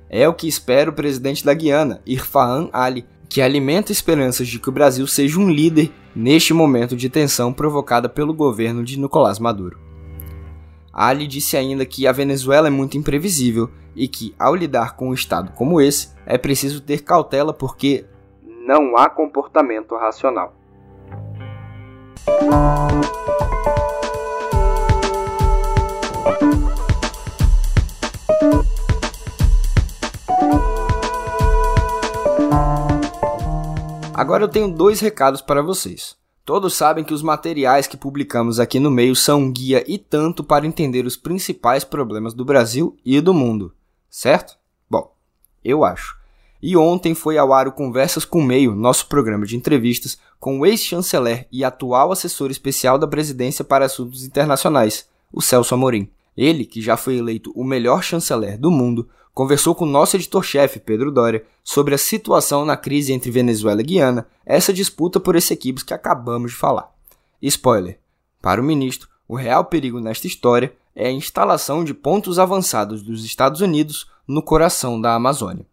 É 0.09 0.27
o 0.27 0.33
que 0.33 0.45
espera 0.45 0.89
o 0.89 0.93
presidente 0.93 1.45
da 1.45 1.53
Guiana, 1.53 2.01
Irfaan 2.05 2.67
Ali, 2.73 3.05
que 3.29 3.41
alimenta 3.41 3.93
esperanças 3.93 4.49
de 4.49 4.59
que 4.59 4.67
o 4.67 4.73
Brasil 4.73 5.07
seja 5.07 5.39
um 5.39 5.49
líder 5.49 5.89
neste 6.13 6.53
momento 6.53 6.97
de 6.97 7.09
tensão 7.09 7.53
provocada 7.53 8.09
pelo 8.09 8.33
governo 8.33 8.83
de 8.83 8.99
Nicolás 8.99 9.39
Maduro. 9.39 9.79
Ali 10.91 11.25
disse 11.27 11.55
ainda 11.55 11.85
que 11.85 12.05
a 12.05 12.11
Venezuela 12.11 12.67
é 12.67 12.69
muito 12.69 12.97
imprevisível 12.97 13.69
e 13.95 14.07
que, 14.07 14.35
ao 14.37 14.55
lidar 14.55 14.95
com 14.95 15.09
um 15.09 15.13
estado 15.13 15.51
como 15.53 15.81
esse, 15.81 16.09
é 16.25 16.37
preciso 16.37 16.81
ter 16.81 17.03
cautela 17.03 17.53
porque 17.53 18.05
não 18.65 18.97
há 18.97 19.09
comportamento 19.09 19.95
racional. 19.95 20.53
Agora 34.13 34.43
eu 34.43 34.47
tenho 34.47 34.69
dois 34.71 35.01
recados 35.01 35.41
para 35.41 35.61
vocês. 35.61 36.15
Todos 36.45 36.73
sabem 36.75 37.03
que 37.03 37.13
os 37.13 37.21
materiais 37.21 37.87
que 37.87 37.97
publicamos 37.97 38.59
aqui 38.59 38.79
no 38.79 38.91
meio 38.91 39.15
são 39.15 39.41
um 39.41 39.51
guia 39.51 39.83
e 39.87 39.97
tanto 39.97 40.43
para 40.43 40.67
entender 40.67 41.05
os 41.05 41.17
principais 41.17 41.83
problemas 41.83 42.33
do 42.33 42.45
Brasil 42.45 42.97
e 43.03 43.19
do 43.19 43.33
mundo, 43.33 43.73
certo? 44.13 44.55
Bom, 44.87 45.11
eu 45.65 45.83
acho. 45.83 46.15
E 46.61 46.77
ontem 46.77 47.15
foi 47.15 47.35
ao 47.35 47.51
ar 47.51 47.67
o 47.67 47.71
Conversas 47.71 48.23
com 48.23 48.39
o 48.39 48.43
Meio, 48.43 48.75
nosso 48.75 49.07
programa 49.07 49.43
de 49.43 49.57
entrevistas, 49.57 50.19
com 50.39 50.59
o 50.59 50.65
ex-chanceler 50.67 51.47
e 51.51 51.63
atual 51.63 52.11
assessor 52.11 52.51
especial 52.51 52.99
da 52.99 53.07
presidência 53.07 53.65
para 53.65 53.85
assuntos 53.85 54.23
internacionais, 54.23 55.09
o 55.31 55.41
Celso 55.41 55.73
Amorim. 55.73 56.11
Ele, 56.37 56.63
que 56.63 56.79
já 56.79 56.95
foi 56.95 57.17
eleito 57.17 57.51
o 57.55 57.63
melhor 57.63 58.03
chanceler 58.03 58.57
do 58.57 58.69
mundo, 58.69 59.09
conversou 59.33 59.73
com 59.73 59.85
nosso 59.85 60.15
editor-chefe, 60.15 60.79
Pedro 60.79 61.11
Doria, 61.11 61.43
sobre 61.63 61.95
a 61.95 61.97
situação 61.97 62.63
na 62.65 62.77
crise 62.77 63.11
entre 63.13 63.31
Venezuela 63.31 63.81
e 63.81 63.85
Guiana, 63.85 64.27
essa 64.45 64.71
disputa 64.71 65.19
por 65.19 65.35
esses 65.35 65.51
equipes 65.51 65.81
que 65.83 65.93
acabamos 65.93 66.51
de 66.51 66.57
falar. 66.57 66.93
Spoiler: 67.41 67.99
para 68.41 68.61
o 68.61 68.63
ministro, 68.63 69.09
o 69.27 69.35
real 69.35 69.65
perigo 69.65 69.99
nesta 69.99 70.27
história 70.27 70.71
é 70.95 71.07
a 71.07 71.11
instalação 71.11 71.83
de 71.83 71.93
pontos 71.93 72.39
avançados 72.39 73.01
dos 73.01 73.25
Estados 73.25 73.61
Unidos 73.61 74.09
no 74.27 74.41
coração 74.41 74.99
da 74.99 75.15
Amazônia. 75.15 75.65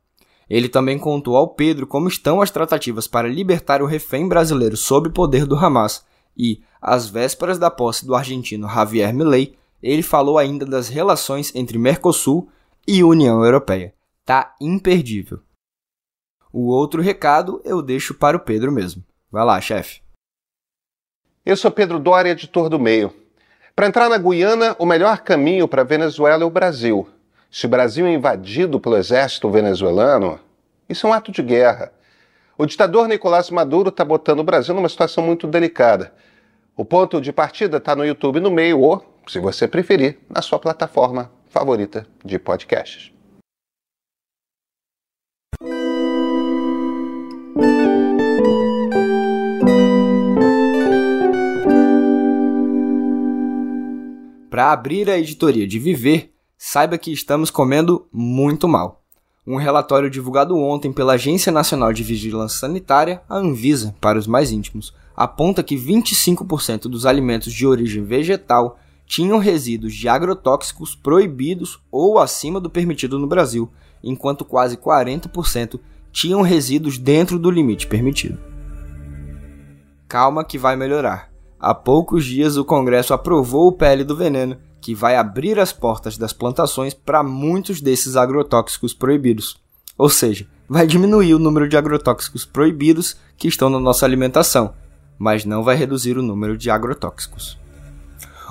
Ele 0.49 0.69
também 0.69 0.99
contou 0.99 1.37
ao 1.37 1.49
Pedro 1.49 1.87
como 1.87 2.09
estão 2.09 2.41
as 2.41 2.51
tratativas 2.51 3.07
para 3.07 3.29
libertar 3.29 3.83
o 3.83 3.87
refém 3.87 4.27
brasileiro 4.27 4.77
sob 4.77 5.11
poder 5.11 5.47
do 5.47 5.55
Hamas 5.55 6.05
e, 6.37 6.63
às 6.83 7.09
vésperas 7.09 7.59
da 7.59 7.71
posse 7.71 8.05
do 8.05 8.15
argentino 8.15 8.69
Javier 8.69 9.15
Milei, 9.15 9.55
ele 9.83 10.03
falou 10.03 10.39
ainda 10.39 10.67
das 10.67 10.89
relações 10.89 11.55
entre 11.55 11.79
Mercosul 11.79 12.51
e 12.87 13.05
União 13.05 13.45
Europeia. 13.45 13.95
Tá 14.25 14.57
imperdível. 14.61 15.41
O 16.53 16.67
outro 16.67 17.01
recado 17.01 17.61
eu 17.65 17.81
deixo 17.81 18.15
para 18.15 18.37
o 18.37 18.41
Pedro 18.41 18.73
mesmo. 18.73 19.05
Vai 19.31 19.45
lá, 19.45 19.61
chefe. 19.61 20.03
Eu 21.47 21.57
sou 21.57 21.71
Pedro 21.71 22.01
Doria, 22.01 22.33
editor 22.33 22.69
do 22.69 22.79
Meio. 22.79 23.15
Para 23.75 23.87
entrar 23.87 24.09
na 24.09 24.19
Guiana, 24.19 24.75
o 24.79 24.85
melhor 24.85 25.21
caminho 25.21 25.69
para 25.69 25.83
a 25.83 25.85
Venezuela 25.85 26.43
é 26.43 26.47
o 26.47 26.51
Brasil. 26.51 27.09
Se 27.51 27.67
o 27.67 27.69
Brasil 27.69 28.07
é 28.07 28.13
invadido 28.13 28.79
pelo 28.79 28.97
exército 28.97 29.51
venezuelano, 29.51 30.39
isso 30.89 31.07
é 31.07 31.11
um 31.11 31.13
ato 31.13 31.33
de 31.33 31.43
guerra. 31.43 31.93
O 32.59 32.67
ditador 32.67 33.09
Nicolás 33.09 33.51
Maduro 33.51 33.89
está 33.89 34.05
botando 34.05 34.41
o 34.41 34.45
Brasil 34.45 34.75
numa 34.75 34.89
situação 34.89 35.25
muito 35.25 35.47
delicada. 35.47 36.13
O 36.77 36.85
ponto 36.85 37.21
de 37.21 37.33
partida 37.33 37.79
está 37.79 37.97
no 37.97 38.05
YouTube 38.05 38.41
no 38.41 38.51
meio 38.51 38.81
ou, 38.81 39.05
se 39.27 39.39
você 39.39 39.67
preferir, 39.67 40.19
na 40.29 40.43
sua 40.43 40.59
plataforma 40.59 41.31
favorita 41.49 42.07
de 42.25 42.39
podcasts. 42.39 43.13
Para 54.51 54.73
abrir 54.73 55.09
a 55.09 55.17
editoria 55.17 55.65
de 55.65 55.79
Viver, 55.79 56.33
saiba 56.59 56.99
que 56.99 57.13
estamos 57.13 57.53
comendo 57.53 58.09
muito 58.13 58.67
mal. 58.67 59.01
Um 59.47 59.55
relatório 59.55 60.11
divulgado 60.11 60.57
ontem 60.59 60.93
pela 60.93 61.13
Agência 61.13 61.53
Nacional 61.53 61.93
de 61.93 62.03
Vigilância 62.03 62.59
Sanitária, 62.59 63.23
a 63.29 63.37
Anvisa, 63.37 63.95
para 64.01 64.19
os 64.19 64.27
mais 64.27 64.51
íntimos, 64.51 64.93
aponta 65.17 65.63
que 65.63 65.77
25% 65.77 66.89
dos 66.89 67.07
alimentos 67.07 67.53
de 67.53 67.65
origem 67.65 68.03
vegetal 68.03 68.77
tinham 69.07 69.39
resíduos 69.39 69.95
de 69.95 70.09
agrotóxicos 70.09 70.97
proibidos 70.97 71.79
ou 71.89 72.19
acima 72.19 72.59
do 72.59 72.69
permitido 72.69 73.21
no 73.21 73.29
Brasil, 73.29 73.71
enquanto 74.03 74.45
quase 74.45 74.77
40% 74.77 75.79
tinham 76.11 76.43
resíduos 76.43 76.99
dentro 76.99 77.39
do 77.39 77.53
limite 77.53 77.87
permitido. 77.87 78.39
Calma 80.09 80.43
que 80.43 80.59
vai 80.59 80.75
melhorar. 80.75 81.30
Há 81.61 81.75
poucos 81.75 82.25
dias 82.25 82.57
o 82.57 82.65
Congresso 82.65 83.13
aprovou 83.13 83.69
o 83.69 83.73
PL 83.73 84.03
do 84.03 84.17
veneno, 84.17 84.57
que 84.81 84.95
vai 84.95 85.17
abrir 85.17 85.61
as 85.61 85.75
portas 85.75 86.17
das 86.17 86.33
plantações 86.33 86.95
para 86.95 87.23
muitos 87.23 87.83
desses 87.83 88.17
agrotóxicos 88.17 88.95
proibidos. 88.95 89.61
Ou 89.99 90.09
seja, 90.09 90.47
vai 90.67 90.87
diminuir 90.87 91.35
o 91.35 91.39
número 91.39 91.69
de 91.69 91.77
agrotóxicos 91.77 92.47
proibidos 92.47 93.15
que 93.37 93.47
estão 93.47 93.69
na 93.69 93.79
nossa 93.79 94.07
alimentação, 94.07 94.73
mas 95.19 95.45
não 95.45 95.63
vai 95.63 95.77
reduzir 95.77 96.17
o 96.17 96.23
número 96.23 96.57
de 96.57 96.71
agrotóxicos. 96.71 97.59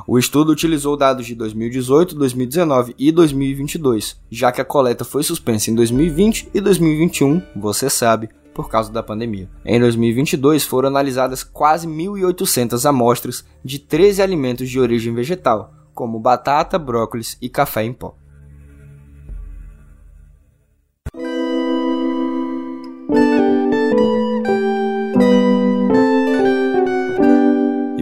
O 0.05 0.19
estudo 0.19 0.51
utilizou 0.51 0.95
dados 0.95 1.25
de 1.25 1.33
2018, 1.33 2.15
2019 2.15 2.95
e 2.97 3.11
2022, 3.11 4.17
já 4.29 4.51
que 4.51 4.61
a 4.61 4.65
coleta 4.65 5.03
foi 5.03 5.23
suspensa 5.23 5.71
em 5.71 5.75
2020 5.75 6.49
e 6.53 6.61
2021, 6.61 7.41
você 7.55 7.89
sabe, 7.89 8.29
por 8.53 8.69
causa 8.69 8.91
da 8.91 9.03
pandemia. 9.03 9.49
Em 9.65 9.79
2022 9.79 10.65
foram 10.65 10.89
analisadas 10.89 11.43
quase 11.43 11.87
1.800 11.87 12.87
amostras 12.87 13.45
de 13.63 13.79
13 13.79 14.21
alimentos 14.21 14.69
de 14.69 14.79
origem 14.79 15.13
vegetal, 15.13 15.73
como 15.93 16.19
batata, 16.19 16.77
brócolis 16.77 17.37
e 17.41 17.49
café 17.49 17.83
em 17.83 17.93
pó. 17.93 18.15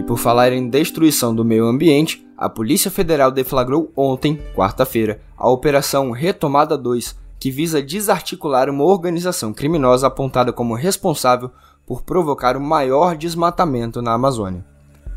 por 0.08 0.16
falar 0.16 0.54
em 0.54 0.70
destruição 0.70 1.34
do 1.34 1.44
meio 1.44 1.66
ambiente, 1.66 2.26
a 2.34 2.48
Polícia 2.48 2.90
Federal 2.90 3.30
deflagrou 3.30 3.92
ontem, 3.94 4.40
quarta-feira, 4.56 5.20
a 5.36 5.48
Operação 5.50 6.10
Retomada 6.10 6.78
2, 6.78 7.14
que 7.38 7.50
visa 7.50 7.82
desarticular 7.82 8.68
uma 8.68 8.84
organização 8.84 9.52
criminosa 9.52 10.06
apontada 10.06 10.52
como 10.52 10.74
responsável 10.74 11.50
por 11.86 12.02
provocar 12.02 12.56
o 12.56 12.60
maior 12.60 13.16
desmatamento 13.16 14.02
na 14.02 14.12
Amazônia. 14.12 14.64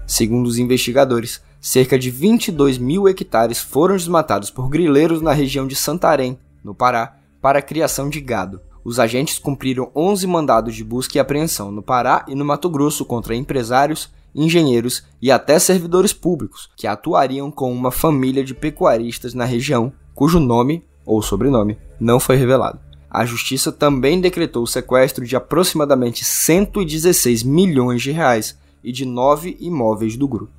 Segundo 0.05 0.47
os 0.47 0.57
investigadores, 0.57 1.41
cerca 1.59 1.97
de 1.97 2.09
22 2.09 2.77
mil 2.77 3.07
hectares 3.07 3.59
foram 3.59 3.95
desmatados 3.95 4.49
por 4.49 4.69
grileiros 4.69 5.21
na 5.21 5.33
região 5.33 5.67
de 5.67 5.75
Santarém, 5.75 6.37
no 6.63 6.73
Pará, 6.73 7.17
para 7.41 7.59
a 7.59 7.61
criação 7.61 8.09
de 8.09 8.21
gado. 8.21 8.61
Os 8.83 8.99
agentes 8.99 9.37
cumpriram 9.37 9.91
11 9.95 10.25
mandados 10.27 10.75
de 10.75 10.83
busca 10.83 11.17
e 11.17 11.19
apreensão 11.19 11.71
no 11.71 11.83
Pará 11.83 12.25
e 12.27 12.35
no 12.35 12.43
Mato 12.43 12.69
Grosso 12.69 13.05
contra 13.05 13.35
empresários, 13.35 14.09
engenheiros 14.33 15.03
e 15.21 15.31
até 15.31 15.59
servidores 15.59 16.13
públicos 16.13 16.69
que 16.75 16.87
atuariam 16.87 17.51
com 17.51 17.71
uma 17.71 17.91
família 17.91 18.43
de 18.43 18.55
pecuaristas 18.55 19.33
na 19.33 19.45
região, 19.45 19.91
cujo 20.15 20.39
nome 20.39 20.83
ou 21.11 21.21
sobrenome 21.21 21.77
não 21.99 22.21
foi 22.21 22.37
revelado. 22.37 22.79
A 23.09 23.25
justiça 23.25 23.69
também 23.69 24.21
decretou 24.21 24.63
o 24.63 24.67
sequestro 24.67 25.25
de 25.25 25.35
aproximadamente 25.35 26.23
116 26.23 27.43
milhões 27.43 28.01
de 28.01 28.11
reais 28.11 28.57
e 28.81 28.93
de 28.93 29.05
nove 29.05 29.57
imóveis 29.59 30.15
do 30.15 30.25
grupo. 30.25 30.53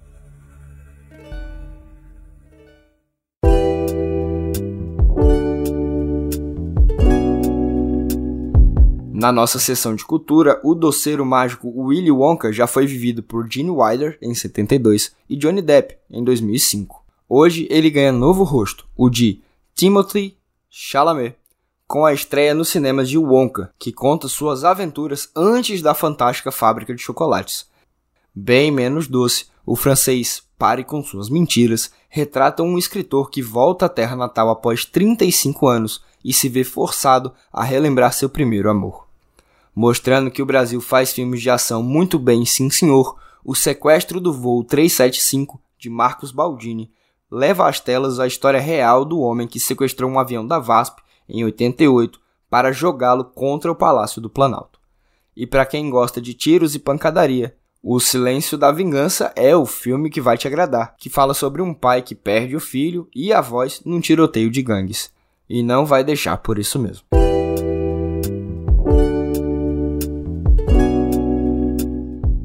Na 9.11 9.33
nossa 9.33 9.59
sessão 9.59 9.95
de 9.95 10.05
cultura, 10.05 10.61
o 10.63 10.75
doceiro 10.75 11.25
mágico 11.25 11.73
Willy 11.75 12.11
Wonka 12.11 12.53
já 12.53 12.67
foi 12.67 12.87
vivido 12.87 13.23
por 13.23 13.51
Gene 13.51 13.71
Wilder 13.71 14.19
em 14.21 14.35
72 14.35 15.15
e 15.31 15.37
Johnny 15.37 15.63
Depp 15.63 15.97
em 16.11 16.23
2005. 16.23 17.03
Hoje 17.27 17.67
ele 17.71 17.89
ganha 17.89 18.13
novo 18.13 18.43
rosto, 18.43 18.85
o 18.95 19.09
de 19.09 19.41
Timothy 19.75 20.37
Chalamet, 20.75 21.37
com 21.87 22.07
a 22.07 22.15
estreia 22.15 22.55
nos 22.55 22.71
cinemas 22.71 23.07
de 23.07 23.19
Wonka, 23.19 23.75
que 23.79 23.93
conta 23.93 24.27
suas 24.27 24.65
aventuras 24.65 25.29
antes 25.37 25.83
da 25.83 25.93
fantástica 25.93 26.51
fábrica 26.51 26.95
de 26.95 27.03
chocolates. 27.03 27.69
Bem 28.35 28.71
menos 28.71 29.07
doce, 29.07 29.49
o 29.67 29.77
francês 29.77 30.43
Pare 30.59 30.83
com 30.83 31.05
Suas 31.05 31.29
Mentiras 31.29 31.93
retrata 32.09 32.63
um 32.63 32.79
escritor 32.79 33.29
que 33.29 33.43
volta 33.43 33.85
à 33.85 33.89
terra 33.91 34.17
natal 34.17 34.49
após 34.49 34.87
35 34.87 35.69
anos 35.69 36.03
e 36.25 36.33
se 36.33 36.49
vê 36.49 36.65
forçado 36.65 37.35
a 37.53 37.63
relembrar 37.63 38.15
seu 38.15 38.31
primeiro 38.31 38.71
amor. 38.71 39.07
Mostrando 39.75 40.31
que 40.31 40.41
o 40.41 40.47
Brasil 40.47 40.81
faz 40.81 41.13
filmes 41.13 41.43
de 41.43 41.51
ação 41.51 41.83
muito 41.83 42.19
bem, 42.19 42.47
sim 42.47 42.71
senhor, 42.71 43.21
o 43.45 43.55
sequestro 43.55 44.19
do 44.19 44.33
voo 44.33 44.65
375 44.65 45.61
de 45.79 45.91
Marcos 45.91 46.33
Baldini 46.33 46.91
leva 47.33 47.67
às 47.67 47.81
telas 47.81 48.21
a 48.21 48.27
história 48.27 48.61
real 48.61 49.07
do 49.07 49.19
homem 49.19 49.49
que 49.49 49.59
sequestrou 49.59 50.11
um 50.11 50.19
avião 50.19 50.47
da 50.47 50.59
VASP 50.59 51.01
em 51.27 51.43
88, 51.43 52.21
para 52.51 52.73
jogá-lo 52.73 53.25
contra 53.25 53.73
o 53.73 53.75
Palácio 53.75 54.21
do 54.21 54.29
Planalto. 54.29 54.79
E 55.35 55.47
para 55.47 55.65
quem 55.65 55.89
gosta 55.89 56.21
de 56.21 56.35
tiros 56.35 56.75
e 56.75 56.79
pancadaria, 56.79 57.57
O 57.83 57.99
Silêncio 57.99 58.57
da 58.57 58.71
Vingança 58.71 59.33
é 59.35 59.57
o 59.57 59.67
filme 59.67 60.09
que 60.09 60.21
vai 60.21 60.39
te 60.39 60.47
agradar, 60.47 60.95
que 60.97 61.11
fala 61.11 61.35
sobre 61.35 61.63
um 61.63 61.75
pai 61.75 62.01
que 62.01 62.15
perde 62.15 62.55
o 62.55 62.61
filho 62.61 63.09
e 63.13 63.33
a 63.33 63.41
voz 63.41 63.81
num 63.85 64.01
tiroteio 64.01 64.51
de 64.51 64.63
gangues. 64.63 65.11
E 65.49 65.65
não 65.65 65.85
vai 65.85 66.05
deixar 66.05 66.37
por 66.37 66.59
isso 66.59 66.79
mesmo. 66.79 67.22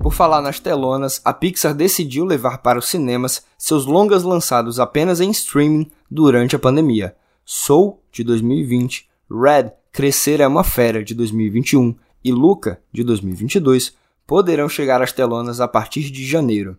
Por 0.08 0.14
falar 0.14 0.42
nas 0.42 0.58
telonas, 0.58 1.20
a 1.26 1.34
Pixar 1.34 1.74
decidiu 1.74 2.24
levar 2.24 2.60
para 2.60 2.80
os 2.80 2.88
cinemas 2.88 3.44
seus 3.58 3.86
longas 3.86 4.24
lançados 4.24 4.80
apenas 4.80 5.20
em 5.20 5.30
streaming 5.32 5.92
durante 6.10 6.56
a 6.56 6.60
pandemia, 6.60 7.14
Soul, 7.44 8.02
de 8.10 8.24
2020, 8.24 9.06
Red, 9.30 9.74
Crescer 9.92 10.40
é 10.40 10.48
uma 10.48 10.64
Fera, 10.64 11.04
de 11.04 11.14
2021 11.14 11.94
e 12.24 12.32
Luca, 12.32 12.82
de 12.90 13.04
2022, 13.04 13.98
poderão 14.26 14.70
chegar 14.70 15.02
às 15.02 15.12
telonas 15.12 15.60
a 15.60 15.68
partir 15.68 16.10
de 16.10 16.26
janeiro. 16.26 16.78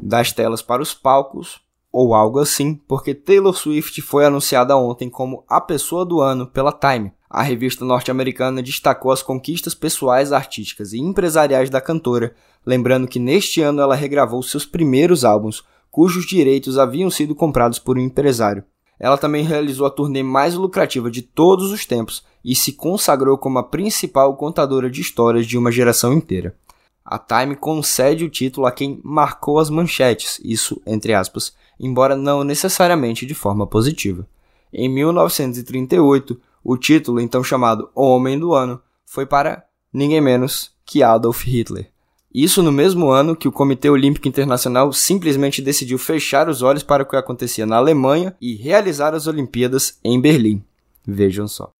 Das 0.00 0.30
telas 0.30 0.62
para 0.62 0.80
os 0.80 0.94
palcos, 0.94 1.60
ou 1.92 2.14
algo 2.14 2.38
assim, 2.38 2.74
porque 2.86 3.14
Taylor 3.14 3.54
Swift 3.54 4.00
foi 4.02 4.24
anunciada 4.24 4.76
ontem 4.76 5.08
como 5.08 5.44
a 5.48 5.60
pessoa 5.60 6.04
do 6.04 6.20
ano 6.20 6.46
pela 6.46 6.72
Time. 6.72 7.12
A 7.30 7.42
revista 7.42 7.84
norte-americana 7.84 8.62
destacou 8.62 9.10
as 9.10 9.22
conquistas 9.22 9.74
pessoais, 9.74 10.32
artísticas 10.32 10.92
e 10.92 10.98
empresariais 10.98 11.68
da 11.68 11.80
cantora, 11.80 12.34
lembrando 12.64 13.06
que 13.06 13.18
neste 13.18 13.60
ano 13.60 13.80
ela 13.80 13.94
regravou 13.94 14.42
seus 14.42 14.64
primeiros 14.64 15.24
álbuns, 15.24 15.62
cujos 15.90 16.26
direitos 16.26 16.78
haviam 16.78 17.10
sido 17.10 17.34
comprados 17.34 17.78
por 17.78 17.98
um 17.98 18.00
empresário. 18.00 18.64
Ela 18.98 19.16
também 19.16 19.44
realizou 19.44 19.86
a 19.86 19.90
turnê 19.90 20.22
mais 20.22 20.54
lucrativa 20.54 21.10
de 21.10 21.22
todos 21.22 21.70
os 21.70 21.86
tempos 21.86 22.24
e 22.44 22.54
se 22.54 22.72
consagrou 22.72 23.38
como 23.38 23.58
a 23.58 23.62
principal 23.62 24.36
contadora 24.36 24.90
de 24.90 25.00
histórias 25.00 25.46
de 25.46 25.56
uma 25.56 25.70
geração 25.70 26.12
inteira. 26.12 26.56
A 27.04 27.18
Time 27.18 27.56
concede 27.56 28.24
o 28.24 28.28
título 28.28 28.66
a 28.66 28.72
quem 28.72 29.00
marcou 29.02 29.58
as 29.58 29.70
manchetes, 29.70 30.38
isso 30.44 30.80
entre 30.86 31.14
aspas, 31.14 31.54
embora 31.78 32.16
não 32.16 32.44
necessariamente 32.44 33.24
de 33.26 33.34
forma 33.34 33.66
positiva. 33.66 34.26
Em 34.72 34.88
1938, 34.88 36.40
o 36.62 36.76
título, 36.76 37.20
então 37.20 37.42
chamado 37.42 37.90
Homem 37.94 38.38
do 38.38 38.54
Ano, 38.54 38.80
foi 39.06 39.24
para 39.24 39.64
ninguém 39.92 40.20
menos 40.20 40.72
que 40.84 41.02
Adolf 41.02 41.44
Hitler. 41.44 41.90
Isso 42.34 42.62
no 42.62 42.70
mesmo 42.70 43.08
ano 43.08 43.34
que 43.34 43.48
o 43.48 43.52
Comitê 43.52 43.88
Olímpico 43.88 44.28
Internacional 44.28 44.92
simplesmente 44.92 45.62
decidiu 45.62 45.98
fechar 45.98 46.48
os 46.48 46.60
olhos 46.60 46.82
para 46.82 47.02
o 47.02 47.06
que 47.06 47.16
acontecia 47.16 47.64
na 47.64 47.76
Alemanha 47.76 48.36
e 48.40 48.54
realizar 48.54 49.14
as 49.14 49.26
Olimpíadas 49.26 49.98
em 50.04 50.20
Berlim. 50.20 50.62
Vejam 51.06 51.48
só. 51.48 51.70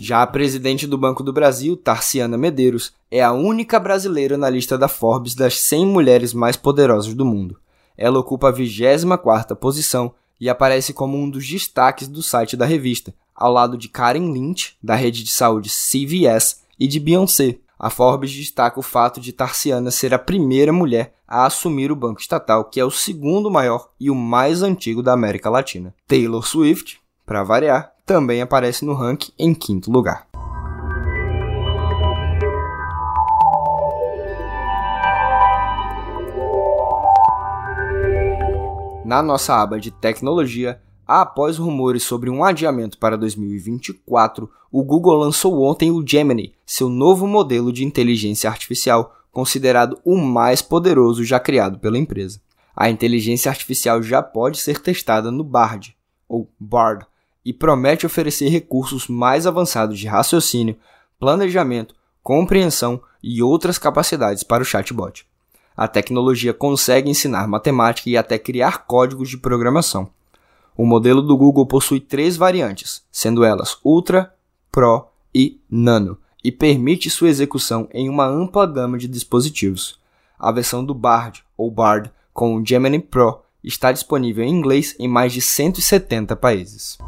Já 0.00 0.22
a 0.22 0.26
presidente 0.26 0.86
do 0.86 0.96
Banco 0.98 1.22
do 1.22 1.32
Brasil, 1.32 1.76
Tarciana 1.76 2.38
Medeiros, 2.38 2.92
é 3.12 3.22
a 3.22 3.30
única 3.30 3.78
brasileira 3.78 4.38
na 4.38 4.48
lista 4.48 4.78
da 4.78 4.88
Forbes 4.88 5.34
das 5.34 5.58
100 5.58 5.84
mulheres 5.84 6.32
mais 6.32 6.56
poderosas 6.56 7.12
do 7.12 7.26
mundo. 7.26 7.58
Ela 7.94 8.18
ocupa 8.18 8.48
a 8.48 8.52
24ª 8.52 9.54
posição 9.54 10.14
e 10.40 10.48
aparece 10.48 10.94
como 10.94 11.18
um 11.18 11.28
dos 11.28 11.46
destaques 11.46 12.08
do 12.08 12.22
site 12.22 12.56
da 12.56 12.64
revista, 12.64 13.12
ao 13.34 13.52
lado 13.52 13.76
de 13.76 13.90
Karen 13.90 14.32
Lynch, 14.32 14.78
da 14.82 14.94
rede 14.94 15.22
de 15.22 15.30
saúde 15.30 15.68
CVS, 15.68 16.62
e 16.80 16.88
de 16.88 16.98
Beyoncé. 16.98 17.58
A 17.78 17.90
Forbes 17.90 18.32
destaca 18.32 18.80
o 18.80 18.82
fato 18.82 19.20
de 19.20 19.30
Tarciana 19.30 19.90
ser 19.90 20.14
a 20.14 20.18
primeira 20.18 20.72
mulher 20.72 21.12
a 21.28 21.44
assumir 21.44 21.92
o 21.92 21.96
banco 21.96 22.20
estatal, 22.20 22.64
que 22.64 22.80
é 22.80 22.84
o 22.84 22.90
segundo 22.90 23.50
maior 23.50 23.90
e 24.00 24.10
o 24.10 24.14
mais 24.14 24.62
antigo 24.62 25.02
da 25.02 25.12
América 25.12 25.50
Latina. 25.50 25.94
Taylor 26.08 26.46
Swift, 26.46 26.98
para 27.26 27.44
variar, 27.44 27.92
também 28.06 28.40
aparece 28.40 28.86
no 28.86 28.94
ranking 28.94 29.32
em 29.38 29.52
quinto 29.52 29.90
lugar. 29.90 30.31
Na 39.12 39.22
nossa 39.22 39.54
aba 39.60 39.78
de 39.78 39.90
tecnologia, 39.90 40.80
após 41.06 41.58
rumores 41.58 42.02
sobre 42.02 42.30
um 42.30 42.42
adiamento 42.42 42.96
para 42.96 43.14
2024, 43.14 44.48
o 44.70 44.82
Google 44.82 45.18
lançou 45.18 45.62
ontem 45.62 45.90
o 45.90 46.02
Gemini, 46.02 46.54
seu 46.64 46.88
novo 46.88 47.26
modelo 47.26 47.70
de 47.70 47.84
inteligência 47.84 48.48
artificial, 48.48 49.14
considerado 49.30 50.00
o 50.02 50.16
mais 50.16 50.62
poderoso 50.62 51.26
já 51.26 51.38
criado 51.38 51.78
pela 51.78 51.98
empresa. 51.98 52.40
A 52.74 52.88
inteligência 52.88 53.50
artificial 53.50 54.02
já 54.02 54.22
pode 54.22 54.56
ser 54.56 54.80
testada 54.80 55.30
no 55.30 55.44
Bard, 55.44 55.94
ou 56.26 56.50
Bard, 56.58 57.04
e 57.44 57.52
promete 57.52 58.06
oferecer 58.06 58.48
recursos 58.48 59.08
mais 59.08 59.46
avançados 59.46 59.98
de 59.98 60.06
raciocínio, 60.06 60.78
planejamento, 61.20 61.94
compreensão 62.22 62.98
e 63.22 63.42
outras 63.42 63.76
capacidades 63.76 64.42
para 64.42 64.62
o 64.62 64.64
chatbot 64.64 65.30
a 65.76 65.88
tecnologia 65.88 66.52
consegue 66.52 67.10
ensinar 67.10 67.46
matemática 67.46 68.08
e 68.08 68.16
até 68.16 68.38
criar 68.38 68.86
códigos 68.86 69.28
de 69.28 69.36
programação. 69.36 70.08
O 70.76 70.86
modelo 70.86 71.20
do 71.20 71.36
Google 71.36 71.66
possui 71.66 72.00
três 72.00 72.36
variantes, 72.36 73.02
sendo 73.10 73.44
elas 73.44 73.78
Ultra, 73.84 74.32
Pro 74.70 75.06
e 75.34 75.60
Nano, 75.70 76.18
e 76.42 76.50
permite 76.50 77.10
sua 77.10 77.28
execução 77.28 77.88
em 77.92 78.08
uma 78.08 78.26
ampla 78.26 78.66
gama 78.66 78.98
de 78.98 79.06
dispositivos. 79.06 80.00
A 80.38 80.50
versão 80.50 80.84
do 80.84 80.94
Bard, 80.94 81.44
ou 81.56 81.70
Bard, 81.70 82.10
com 82.32 82.56
o 82.56 82.66
Gemini 82.66 82.98
Pro, 82.98 83.42
está 83.62 83.92
disponível 83.92 84.44
em 84.44 84.50
inglês 84.50 84.96
em 84.98 85.06
mais 85.06 85.32
de 85.32 85.40
170 85.40 86.34
países. 86.36 86.98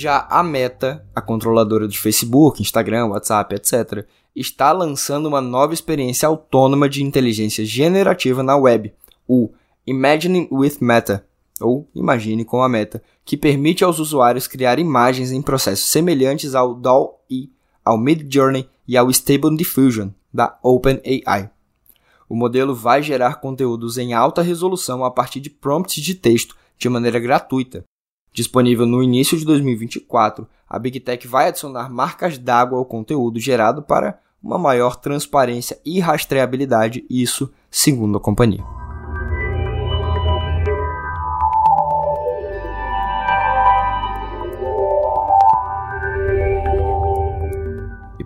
Já 0.00 0.28
a 0.30 0.44
Meta, 0.44 1.04
a 1.12 1.20
controladora 1.20 1.88
de 1.88 1.98
Facebook, 1.98 2.62
Instagram, 2.62 3.06
WhatsApp, 3.06 3.56
etc., 3.56 4.06
está 4.32 4.70
lançando 4.70 5.26
uma 5.26 5.40
nova 5.40 5.74
experiência 5.74 6.28
autônoma 6.28 6.88
de 6.88 7.02
inteligência 7.02 7.64
generativa 7.64 8.40
na 8.40 8.56
web, 8.56 8.94
o 9.26 9.50
Imagining 9.84 10.46
with 10.52 10.76
Meta, 10.80 11.26
ou 11.60 11.90
imagine 11.96 12.44
com 12.44 12.62
a 12.62 12.68
Meta, 12.68 13.02
que 13.24 13.36
permite 13.36 13.82
aos 13.82 13.98
usuários 13.98 14.46
criar 14.46 14.78
imagens 14.78 15.32
em 15.32 15.42
processos 15.42 15.86
semelhantes 15.86 16.54
ao 16.54 16.76
DALL-E, 16.76 17.50
ao 17.84 17.98
Midjourney 17.98 18.68
e 18.86 18.96
ao 18.96 19.10
Stable 19.10 19.56
Diffusion 19.56 20.10
da 20.32 20.56
OpenAI. 20.62 21.50
O 22.28 22.36
modelo 22.36 22.72
vai 22.72 23.02
gerar 23.02 23.40
conteúdos 23.40 23.98
em 23.98 24.14
alta 24.14 24.42
resolução 24.42 25.04
a 25.04 25.10
partir 25.10 25.40
de 25.40 25.50
prompts 25.50 26.00
de 26.00 26.14
texto 26.14 26.56
de 26.78 26.88
maneira 26.88 27.18
gratuita. 27.18 27.84
Disponível 28.32 28.86
no 28.86 29.02
início 29.02 29.36
de 29.36 29.44
2024, 29.44 30.46
a 30.68 30.78
Big 30.78 31.00
Tech 31.00 31.26
vai 31.26 31.48
adicionar 31.48 31.90
marcas 31.90 32.38
d'água 32.38 32.78
ao 32.78 32.84
conteúdo 32.84 33.40
gerado 33.40 33.82
para 33.82 34.18
uma 34.42 34.58
maior 34.58 34.96
transparência 34.96 35.78
e 35.84 35.98
rastreabilidade, 36.00 37.04
isso 37.10 37.52
segundo 37.70 38.18
a 38.18 38.20
companhia. 38.20 38.64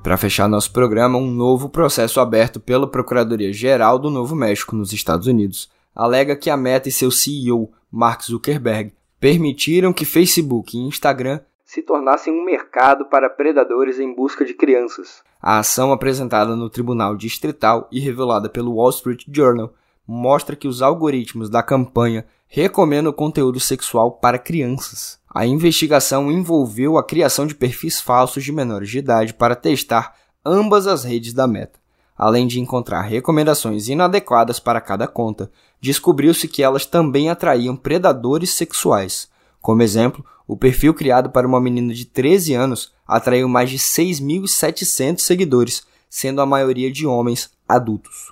Para 0.02 0.16
fechar 0.16 0.48
nosso 0.48 0.72
programa, 0.72 1.16
um 1.16 1.30
novo 1.30 1.68
processo 1.68 2.18
aberto 2.18 2.58
pela 2.58 2.86
Procuradoria-Geral 2.86 4.00
do 4.00 4.10
Novo 4.10 4.34
México, 4.34 4.74
nos 4.74 4.92
Estados 4.92 5.28
Unidos, 5.28 5.70
alega 5.94 6.34
que 6.34 6.50
a 6.50 6.56
Meta 6.56 6.88
e 6.88 6.92
seu 6.92 7.10
CEO, 7.10 7.70
Mark 7.90 8.22
Zuckerberg, 8.22 8.92
permitiram 9.22 9.92
que 9.92 10.04
Facebook 10.04 10.76
e 10.76 10.80
Instagram 10.80 11.38
se 11.64 11.80
tornassem 11.80 12.32
um 12.32 12.44
mercado 12.44 13.04
para 13.04 13.30
predadores 13.30 14.00
em 14.00 14.12
busca 14.12 14.44
de 14.44 14.52
crianças. 14.52 15.22
A 15.40 15.60
ação 15.60 15.92
apresentada 15.92 16.56
no 16.56 16.68
Tribunal 16.68 17.14
Distrital 17.14 17.88
e 17.92 18.00
revelada 18.00 18.48
pelo 18.48 18.74
Wall 18.74 18.90
Street 18.90 19.22
Journal 19.32 19.72
mostra 20.04 20.56
que 20.56 20.66
os 20.66 20.82
algoritmos 20.82 21.48
da 21.48 21.62
campanha 21.62 22.26
recomendam 22.48 23.12
conteúdo 23.12 23.60
sexual 23.60 24.10
para 24.10 24.40
crianças. 24.40 25.20
A 25.32 25.46
investigação 25.46 26.28
envolveu 26.28 26.98
a 26.98 27.06
criação 27.06 27.46
de 27.46 27.54
perfis 27.54 28.00
falsos 28.00 28.42
de 28.42 28.50
menores 28.50 28.90
de 28.90 28.98
idade 28.98 29.34
para 29.34 29.54
testar 29.54 30.16
ambas 30.44 30.88
as 30.88 31.04
redes 31.04 31.32
da 31.32 31.46
Meta. 31.46 31.78
Além 32.22 32.46
de 32.46 32.60
encontrar 32.60 33.00
recomendações 33.00 33.88
inadequadas 33.88 34.60
para 34.60 34.80
cada 34.80 35.08
conta, 35.08 35.50
descobriu-se 35.80 36.46
que 36.46 36.62
elas 36.62 36.86
também 36.86 37.28
atraíam 37.28 37.74
predadores 37.74 38.50
sexuais. 38.54 39.28
Como 39.60 39.82
exemplo, 39.82 40.24
o 40.46 40.56
perfil 40.56 40.94
criado 40.94 41.30
para 41.30 41.48
uma 41.48 41.60
menina 41.60 41.92
de 41.92 42.04
13 42.04 42.54
anos 42.54 42.92
atraiu 43.04 43.48
mais 43.48 43.70
de 43.70 43.78
6.700 43.78 45.18
seguidores, 45.18 45.82
sendo 46.08 46.40
a 46.40 46.46
maioria 46.46 46.92
de 46.92 47.04
homens 47.08 47.50
adultos. 47.68 48.30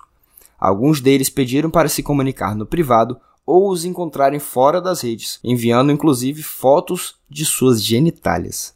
Alguns 0.57 1.01
deles 1.01 1.29
pediram 1.29 1.69
para 1.69 1.89
se 1.89 2.01
comunicar 2.01 2.55
no 2.55 2.65
privado 2.65 3.19
ou 3.45 3.69
os 3.69 3.83
encontrarem 3.83 4.39
fora 4.39 4.79
das 4.79 5.01
redes, 5.01 5.37
enviando 5.43 5.91
inclusive 5.91 6.41
fotos 6.41 7.15
de 7.29 7.43
suas 7.43 7.83
genitálias. 7.83 8.73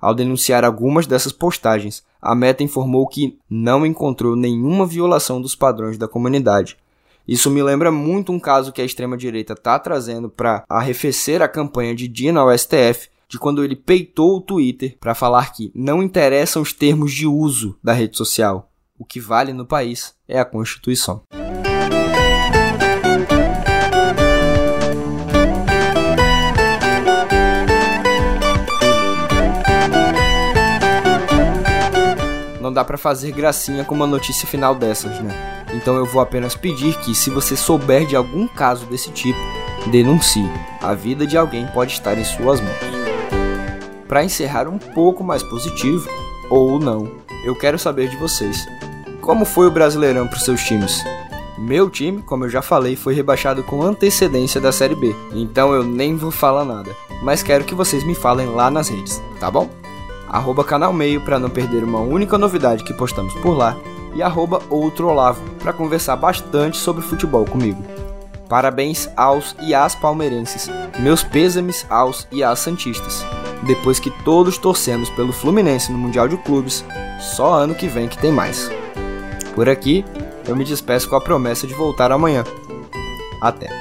Ao 0.00 0.12
denunciar 0.12 0.64
algumas 0.64 1.06
dessas 1.06 1.30
postagens, 1.32 2.02
a 2.20 2.34
Meta 2.34 2.62
informou 2.62 3.06
que 3.06 3.38
não 3.48 3.84
encontrou 3.86 4.36
nenhuma 4.36 4.86
violação 4.86 5.40
dos 5.40 5.54
padrões 5.54 5.96
da 5.96 6.08
comunidade. 6.08 6.76
Isso 7.26 7.50
me 7.50 7.62
lembra 7.62 7.92
muito 7.92 8.32
um 8.32 8.40
caso 8.40 8.72
que 8.72 8.82
a 8.82 8.84
extrema-direita 8.84 9.52
está 9.52 9.78
trazendo 9.78 10.28
para 10.28 10.64
arrefecer 10.68 11.42
a 11.42 11.48
campanha 11.48 11.94
de 11.94 12.08
Dina 12.08 12.40
ao 12.40 12.56
STF, 12.56 13.08
de 13.28 13.38
quando 13.38 13.62
ele 13.62 13.76
peitou 13.76 14.36
o 14.36 14.40
Twitter 14.40 14.96
para 14.98 15.14
falar 15.14 15.52
que 15.52 15.70
não 15.74 16.02
interessam 16.02 16.62
os 16.62 16.72
termos 16.72 17.12
de 17.12 17.26
uso 17.26 17.78
da 17.82 17.92
rede 17.92 18.16
social. 18.16 18.70
O 18.98 19.04
que 19.04 19.20
vale 19.20 19.52
no 19.52 19.64
país 19.64 20.14
é 20.26 20.40
a 20.40 20.44
Constituição. 20.44 21.22
Não 32.70 32.74
dá 32.74 32.84
para 32.84 32.96
fazer 32.96 33.32
gracinha 33.32 33.84
com 33.84 33.96
uma 33.96 34.06
notícia 34.06 34.46
final 34.46 34.76
dessas, 34.76 35.18
né? 35.20 35.66
Então 35.74 35.96
eu 35.96 36.06
vou 36.06 36.22
apenas 36.22 36.54
pedir 36.54 36.96
que, 36.98 37.14
se 37.16 37.28
você 37.28 37.56
souber 37.56 38.06
de 38.06 38.14
algum 38.14 38.46
caso 38.46 38.86
desse 38.86 39.10
tipo, 39.10 39.38
denuncie. 39.90 40.48
A 40.80 40.94
vida 40.94 41.26
de 41.26 41.36
alguém 41.36 41.66
pode 41.66 41.92
estar 41.92 42.16
em 42.16 42.24
suas 42.24 42.60
mãos. 42.60 42.78
Para 44.06 44.24
encerrar 44.24 44.68
um 44.68 44.78
pouco 44.78 45.24
mais 45.24 45.42
positivo, 45.42 46.08
ou 46.48 46.78
não, 46.78 47.10
eu 47.44 47.56
quero 47.56 47.78
saber 47.78 48.08
de 48.08 48.16
vocês. 48.16 48.66
Como 49.20 49.44
foi 49.44 49.66
o 49.66 49.72
Brasileirão 49.72 50.28
para 50.28 50.36
os 50.36 50.44
seus 50.44 50.62
times? 50.62 51.04
Meu 51.58 51.90
time, 51.90 52.22
como 52.22 52.44
eu 52.44 52.48
já 52.48 52.62
falei, 52.62 52.94
foi 52.94 53.14
rebaixado 53.14 53.64
com 53.64 53.82
antecedência 53.82 54.60
da 54.60 54.72
Série 54.72 54.94
B, 54.94 55.14
então 55.34 55.74
eu 55.74 55.82
nem 55.82 56.16
vou 56.16 56.30
falar 56.30 56.64
nada, 56.64 56.96
mas 57.22 57.42
quero 57.42 57.64
que 57.64 57.74
vocês 57.74 58.02
me 58.02 58.14
falem 58.14 58.46
lá 58.46 58.70
nas 58.70 58.88
redes, 58.88 59.20
tá 59.38 59.50
bom? 59.50 59.68
Arroba 60.30 60.64
canal 60.64 60.92
meio 60.92 61.20
para 61.20 61.38
não 61.38 61.50
perder 61.50 61.82
uma 61.82 62.00
única 62.00 62.38
novidade 62.38 62.84
que 62.84 62.94
postamos 62.94 63.34
por 63.34 63.56
lá 63.56 63.76
e 64.14 64.22
arroba 64.22 64.62
outro 64.70 65.08
Olavo 65.08 65.42
para 65.58 65.72
conversar 65.72 66.16
bastante 66.16 66.76
sobre 66.76 67.02
futebol 67.02 67.44
comigo. 67.44 67.82
Parabéns 68.48 69.08
aos 69.16 69.54
e 69.60 69.74
às 69.74 69.94
palmeirenses, 69.94 70.68
meus 70.98 71.22
pêsames 71.22 71.86
aos 71.88 72.26
e 72.32 72.42
às 72.42 72.58
santistas. 72.58 73.24
Depois 73.62 74.00
que 74.00 74.10
todos 74.24 74.58
torcemos 74.58 75.10
pelo 75.10 75.32
Fluminense 75.32 75.92
no 75.92 75.98
Mundial 75.98 76.26
de 76.26 76.36
Clubes, 76.38 76.84
só 77.20 77.52
ano 77.52 77.74
que 77.74 77.86
vem 77.86 78.08
que 78.08 78.18
tem 78.18 78.32
mais. 78.32 78.70
Por 79.54 79.68
aqui, 79.68 80.04
eu 80.48 80.56
me 80.56 80.64
despeço 80.64 81.08
com 81.08 81.16
a 81.16 81.20
promessa 81.20 81.66
de 81.66 81.74
voltar 81.74 82.10
amanhã. 82.10 82.44
Até! 83.40 83.79